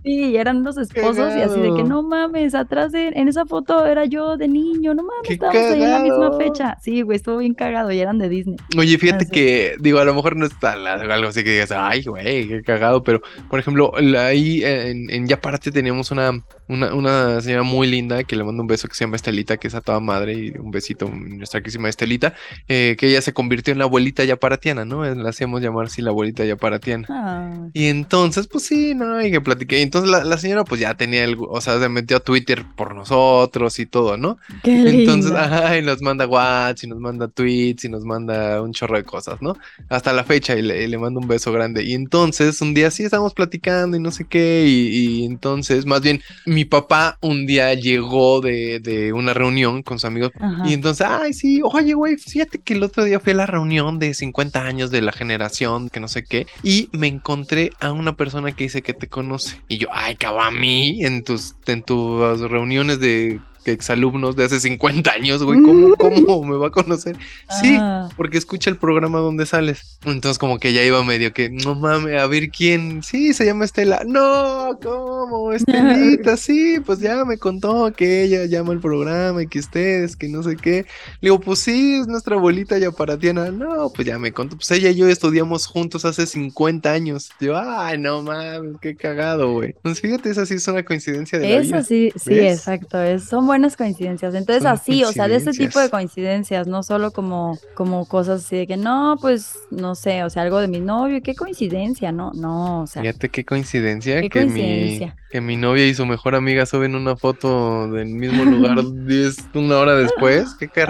[0.09, 3.85] Sí, eran los esposos y así de que no mames, atrás de, en esa foto
[3.85, 6.79] era yo de niño, no mames, estábamos ahí en la misma fecha.
[6.81, 8.57] Sí, güey, estuvo bien cagado y eran de Disney.
[8.79, 12.49] Oye, fíjate que, digo, a lo mejor no está algo así que digas, ay, güey,
[12.49, 17.63] qué cagado, pero por ejemplo, ahí en, en Ya Parte teníamos una, una, una, señora
[17.63, 20.01] muy linda que le mando un beso que se llama Estelita, que es a toda
[20.01, 22.33] madre, y un besito, nuestra querísima Estelita,
[22.67, 25.05] eh, que ella se convirtió en la abuelita yaparatiana, ¿no?
[25.05, 27.71] La hacíamos llamar así la abuelita yaparatiana.
[27.75, 29.83] Y entonces, pues sí, no, y que platiqué.
[29.83, 32.95] Entonces la, la, señora, pues ya tenía el, o sea, se metió a Twitter por
[32.95, 34.39] nosotros y todo, ¿no?
[34.65, 38.97] entonces, ajá, y nos manda WhatsApp, y nos manda tweets, y nos manda un chorro
[38.97, 39.57] de cosas, ¿no?
[39.89, 41.85] Hasta la fecha, y le, le mando un beso grande.
[41.85, 46.01] Y entonces, un día sí estábamos platicando y no sé qué, y, y entonces, más
[46.01, 50.33] bien, mi papá un día llegó de, de una reunión con sus amigos,
[50.67, 53.99] y entonces, ay, sí, oye, güey, fíjate que el otro día fui a la reunión
[53.99, 58.17] de 50 años de la generación, que no sé qué, y me encontré a una
[58.17, 59.61] persona que dice que te conoce.
[59.69, 64.61] Y yo, ay, cabrón, a mí en tus, en tus reuniones de exalumnos de hace
[64.61, 67.17] 50 años, güey, ¿cómo, ¿cómo me va a conocer?
[67.61, 68.09] Sí, ah.
[68.17, 69.99] porque escucha el programa donde sales.
[70.05, 73.65] Entonces como que ya iba medio que, no mames, a ver quién, sí, se llama
[73.65, 74.03] Estela.
[74.07, 75.53] No, ¿cómo?
[75.53, 80.29] Estelita, sí, pues ya me contó que ella llama el programa y que ustedes, que
[80.29, 80.87] no sé qué.
[81.21, 83.51] Le digo, pues sí, es nuestra abuelita ya para Tiana.
[83.51, 87.31] No, pues ya me contó, pues ella y yo estudiamos juntos hace 50 años.
[87.41, 89.71] Yo, ay, no mames, qué cagado, güey.
[89.71, 91.83] Entonces fíjate, esa sí es una coincidencia de la vida.
[91.83, 94.35] sí, sí, exacto, es, somos buenas coincidencias.
[94.35, 98.59] Entonces, así, o sea, de ese tipo de coincidencias, no solo como, como cosas así
[98.59, 102.31] de que no, pues, no sé, o sea, algo de mi novio, qué coincidencia, no,
[102.35, 103.03] no, o sea.
[103.03, 107.91] Fíjate qué coincidencia, que, Mi, que mi novia y su mejor amiga suben una foto
[107.91, 110.55] del mismo lugar 10, una hora después.
[110.55, 110.85] Qué qué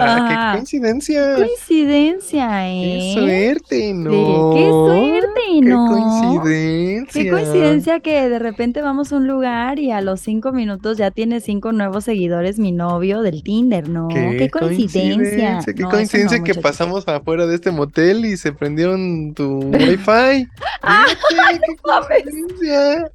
[0.53, 1.35] coincidencia.
[1.35, 3.13] Coincidencia, ¿eh?
[3.15, 4.53] Qué suerte, ¿no?
[4.53, 5.87] qué suerte, ¿no?
[5.87, 7.23] Qué coincidencia.
[7.23, 11.11] Qué coincidencia que de repente vamos a un lugar y a los cinco minutos ya
[11.11, 14.07] tiene cinco nuevos seguidores mi novio del Tinder, ¿no?
[14.07, 15.59] Qué, coincidencia.
[15.65, 20.47] Qué coincidencia que pasamos afuera de este motel y se prendieron tu wifi.
[20.81, 21.05] ¡Ah!
[21.29, 23.11] ¡Qué coincidencia!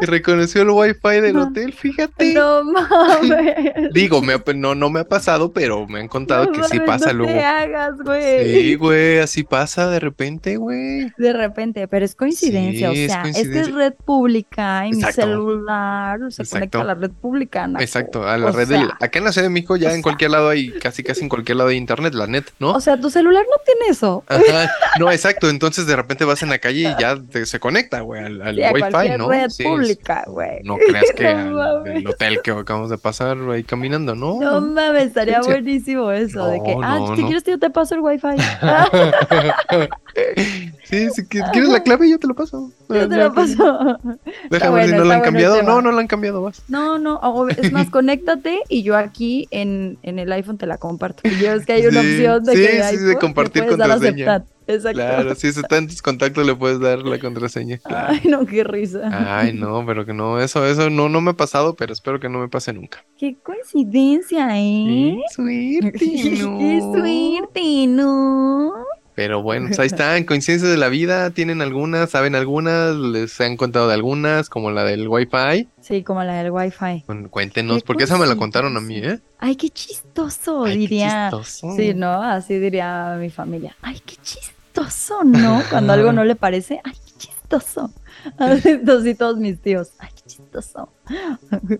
[0.00, 2.34] Y reconoció el wifi del hotel, fíjate.
[2.34, 3.92] No mames.
[3.92, 7.20] Digo, me, no, no me ha pasado, pero me han contado que sí pasa no
[7.20, 7.32] luego.
[7.32, 8.52] Te hagas, güey.
[8.52, 11.10] Sí, güey, así pasa de repente, güey.
[11.16, 16.20] De repente, pero es coincidencia, o sea, es, que es red pública y mi celular
[16.30, 17.70] se conecta a la red pública.
[17.78, 20.48] Exacto, a la red del, acá en la Ciudad de México ya en cualquier lado
[20.48, 22.72] hay casi casi en cualquier lado de internet, la net, ¿no?
[22.72, 24.24] O sea, tu celular no tiene eso.
[24.28, 28.24] Ajá, no, exacto, entonces de repente vas en la calle y ya se conecta, güey,
[28.24, 29.28] al, al wifi, ¿no?
[29.28, 30.62] red pública, güey.
[30.62, 31.30] No creas que
[31.96, 34.40] el hotel que acabamos de pasar ahí caminando, ¿no?
[34.40, 38.26] No mames, estaría buenísimo eso, de que, ah, si quieres yo te paso el wifi.
[40.84, 42.70] sí, si quieres la clave yo te lo paso.
[42.88, 43.98] Yo te lo paso.
[44.50, 45.62] Déjame ver si no la han cambiado.
[45.62, 46.62] No, no la han cambiado, vas.
[46.68, 51.22] No, no, es más, conéctate y yo aquí en, en el iPhone te la comparto.
[51.28, 54.44] Y yo es que hay una opción de que sí, de compartir contraseña.
[54.68, 54.98] Exacto.
[54.98, 57.80] Claro, si está en tus contactos le puedes dar la contraseña.
[57.84, 59.00] Ay, no, qué risa.
[59.12, 62.28] Ay, no, pero que no, eso, eso no, no me ha pasado, pero espero que
[62.28, 63.04] no me pase nunca.
[63.16, 65.16] Qué coincidencia, ¿eh?
[65.16, 66.58] Qué suerte, no.
[66.58, 68.74] Qué suerte, ¿no?
[69.16, 72.10] Pero bueno, pues ahí están, coincidencias de la vida, ¿tienen algunas?
[72.10, 72.94] ¿Saben algunas?
[72.94, 74.50] ¿Les han contado de algunas?
[74.50, 75.68] Como la del Wi-Fi.
[75.80, 77.04] Sí, como la del Wi-Fi.
[77.06, 79.18] Bueno, cuéntenos, porque esa me la contaron a mí, ¿eh?
[79.38, 81.30] Ay, qué chistoso, diría.
[81.30, 81.74] Qué chistoso.
[81.76, 82.22] Sí, ¿no?
[82.22, 83.74] Así diría mi familia.
[83.80, 85.62] Ay, qué chistoso, ¿no?
[85.70, 87.90] Cuando algo no le parece, ay, qué chistoso.
[88.38, 89.92] Así todos mis tíos.
[89.98, 90.88] Ay, qué chistoso.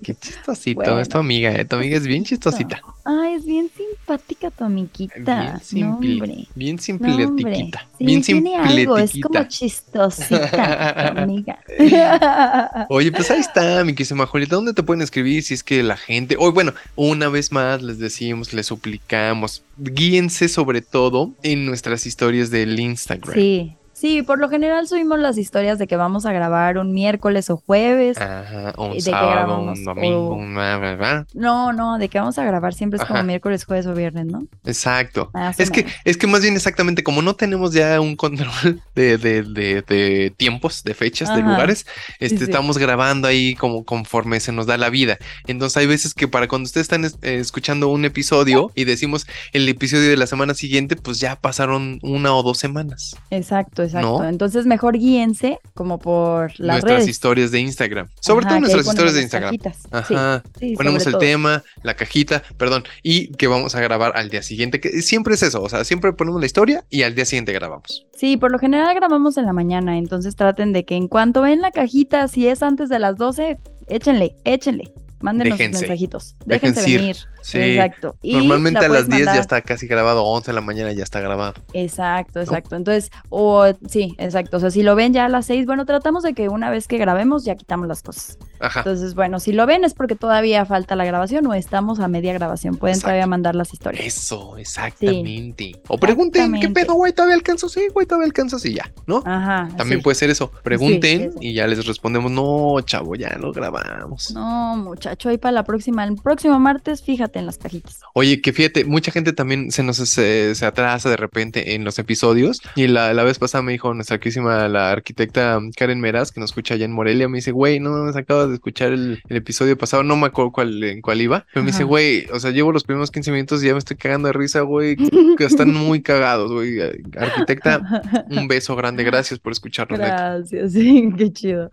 [0.02, 1.00] Qué chistosito.
[1.00, 1.64] Es tu amiga, ¿eh?
[1.64, 2.80] Tu amiga es bien chistosita.
[3.04, 5.60] Ay, es bien simpática tu amiguita.
[5.72, 6.48] Bien simple.
[6.54, 7.86] bien simpletica.
[7.98, 11.58] Sí, bien tiene algo, es como chistosita tu amiga.
[12.88, 14.56] Oye, pues ahí está, mi querida Julieta.
[14.56, 16.36] ¿Dónde te pueden escribir si es que la gente.
[16.38, 22.50] Hoy, bueno, una vez más les decimos, les suplicamos, guíense sobre todo en nuestras historias
[22.50, 23.34] del Instagram.
[23.34, 27.48] Sí, Sí, por lo general subimos las historias de que vamos a grabar un miércoles
[27.48, 28.18] o jueves.
[28.18, 30.36] Ajá, un de sábado, un domingo.
[30.54, 31.26] ¿verdad?
[31.32, 34.46] No, no, de que vamos a grabar siempre es como miércoles, jueves o viernes, ¿no?
[34.66, 35.30] Exacto.
[35.56, 39.42] es que, es que más bien exactamente, como no tenemos ya un control de, de,
[39.42, 41.86] de, tiempos, de fechas, de lugares,
[42.20, 45.16] este, estamos grabando ahí como conforme se nos da la vida.
[45.46, 49.66] Entonces hay veces que para cuando ustedes están eh, escuchando un episodio y decimos el
[49.70, 53.16] episodio de la semana siguiente, pues ya pasaron una o dos semanas.
[53.30, 54.24] Exacto, exacto.
[54.24, 58.08] Entonces mejor guíense como por las nuestras historias de Instagram.
[58.20, 59.58] Sobre todo nuestras historias de Instagram.
[59.90, 60.42] Ajá.
[60.76, 65.02] Ponemos el tema, la cajita, perdón, y que vamos a grabar al día siguiente, que
[65.02, 68.06] siempre es eso, o sea, siempre ponemos la historia y al día siguiente grabamos.
[68.16, 71.60] Sí, por lo general grabamos en la mañana, entonces traten de que en cuanto ven
[71.60, 73.58] la cajita, si es antes de las 12,
[73.88, 74.92] échenle, échenle.
[75.20, 76.36] Mándenos mensajitos.
[76.44, 77.16] Déjense, venir.
[77.42, 77.58] Sí.
[77.58, 78.16] Exacto.
[78.22, 81.54] Normalmente a las 10 ya está casi grabado, 11 de la mañana ya está grabado.
[81.72, 82.76] Exacto, exacto.
[82.76, 84.56] Entonces, o sí, exacto.
[84.56, 86.88] O sea, si lo ven ya a las 6, bueno, tratamos de que una vez
[86.88, 88.38] que grabemos ya quitamos las cosas.
[88.58, 88.80] Ajá.
[88.80, 92.32] Entonces, bueno, si lo ven es porque todavía falta la grabación o estamos a media
[92.32, 92.76] grabación.
[92.76, 94.04] Pueden todavía mandar las historias.
[94.04, 95.80] Eso, exactamente.
[95.88, 97.12] O pregunten, ¿qué pedo, güey?
[97.12, 97.68] ¿Todavía alcanzo?
[97.68, 99.22] Sí, güey, todavía alcanzo, sí, ya, ¿no?
[99.24, 99.68] Ajá.
[99.76, 100.50] También puede ser eso.
[100.62, 104.32] Pregunten y ya les respondemos, no, chavo, ya lo grabamos.
[104.32, 104.94] No,
[105.24, 108.00] ahí para la próxima, el próximo martes, fíjate en las cajitas.
[108.14, 112.60] Oye, que fíjate, mucha gente también se nos se, atrasa de repente en los episodios.
[112.74, 116.50] Y la, la vez pasada me dijo nuestra querísima la arquitecta Karen Meraz, que nos
[116.50, 120.02] escucha allá en Morelia, me dice, güey, no me acabo de escuchar el, episodio pasado,
[120.02, 121.46] no me acuerdo cuál, en cuál iba.
[121.52, 123.96] Pero me dice, güey, o sea, llevo los primeros 15 minutos y ya me estoy
[123.96, 124.96] cagando de risa, güey,
[125.38, 126.80] que están muy cagados, güey.
[127.16, 129.98] Arquitecta, un beso grande, gracias por escucharnos.
[129.98, 131.70] Gracias, sí, qué chido.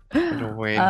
[0.54, 0.84] bueno.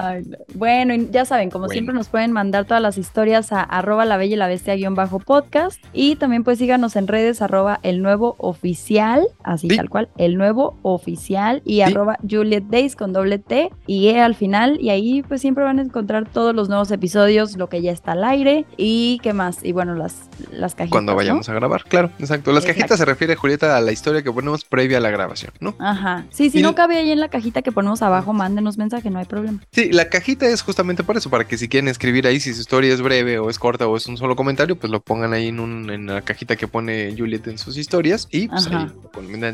[0.54, 4.34] bueno, ya saben, como siempre nos pueden mandar todas las historias a arroba la bella
[4.34, 8.34] y la bestia guion bajo podcast y también pues síganos en redes arroba el nuevo
[8.38, 14.08] oficial, así tal cual, el nuevo oficial y arroba Juliet Days con doble T y
[14.08, 17.68] E al final y ahí pues siempre van a encontrar todos los nuevos episodios, lo
[17.68, 19.64] que ya está al aire y qué más.
[19.64, 20.90] Y bueno, las, las cajitas.
[20.90, 22.52] Cuando vayamos a grabar, claro, exacto.
[22.52, 25.74] Las cajitas se refiere, Julieta, a la historia que ponemos previa a la grabación, ¿no?
[25.78, 26.26] Ajá.
[26.30, 29.26] Sí, si no cabe ahí en la cajita que ponemos abajo, mándenos mensaje, no hay
[29.26, 29.60] problema.
[29.72, 32.60] Sí, la cajita es justamente por eso, para que si quieren escribir ahí, si su
[32.60, 35.48] historia es breve o es corta o es un solo comentario, pues lo pongan ahí
[35.48, 38.86] en, un, en la cajita que pone Juliet en sus historias y pues ahí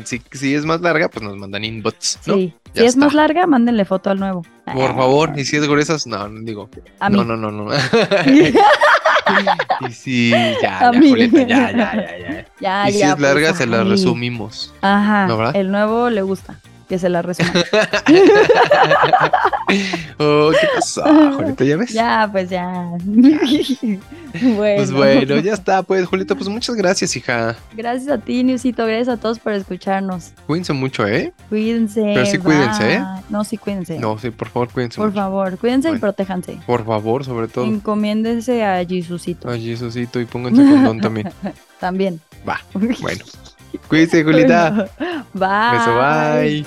[0.05, 2.35] si, si, es más larga, pues nos mandan inbox, ¿no?
[2.35, 4.43] Sí, si es más larga, mándenle foto al nuevo.
[4.73, 6.69] Por favor, y si es gruesas, no, digo.
[7.09, 7.71] No, no, no, no.
[9.87, 12.85] y si, ya, ya, Julieta, ya, ya, ya, ya.
[12.89, 14.73] y si es larga, pues, se la resumimos.
[14.81, 15.51] Ajá.
[15.53, 16.57] El nuevo le gusta
[16.91, 17.53] que se la resuma.
[20.19, 21.03] oh, ¿qué pasó,
[21.37, 21.63] Julito?
[21.63, 21.93] ¿Ya ves?
[21.93, 22.67] Ya, pues ya.
[23.05, 24.01] bueno.
[24.75, 27.55] Pues bueno, ya está, pues, Julito, pues muchas gracias, hija.
[27.77, 30.33] Gracias a ti, Niusito, gracias a todos por escucharnos.
[30.45, 31.31] Cuídense mucho, ¿eh?
[31.47, 32.01] Cuídense.
[32.01, 33.01] Pero sí cuídense, ¿eh?
[33.29, 33.97] No, sí cuídense.
[33.97, 36.59] No, sí, por favor, cuídense Por favor, cuídense y protéjanse.
[36.67, 37.63] Por favor, sobre todo.
[37.63, 39.49] Encomiéndense a Jesucito.
[39.49, 41.29] A Jesucito y pónganse condón también.
[41.79, 42.19] también.
[42.45, 43.23] Va, bueno.
[43.87, 44.89] Cuídense, Julita.
[45.33, 45.71] Bye.
[45.71, 46.65] Beso, bye.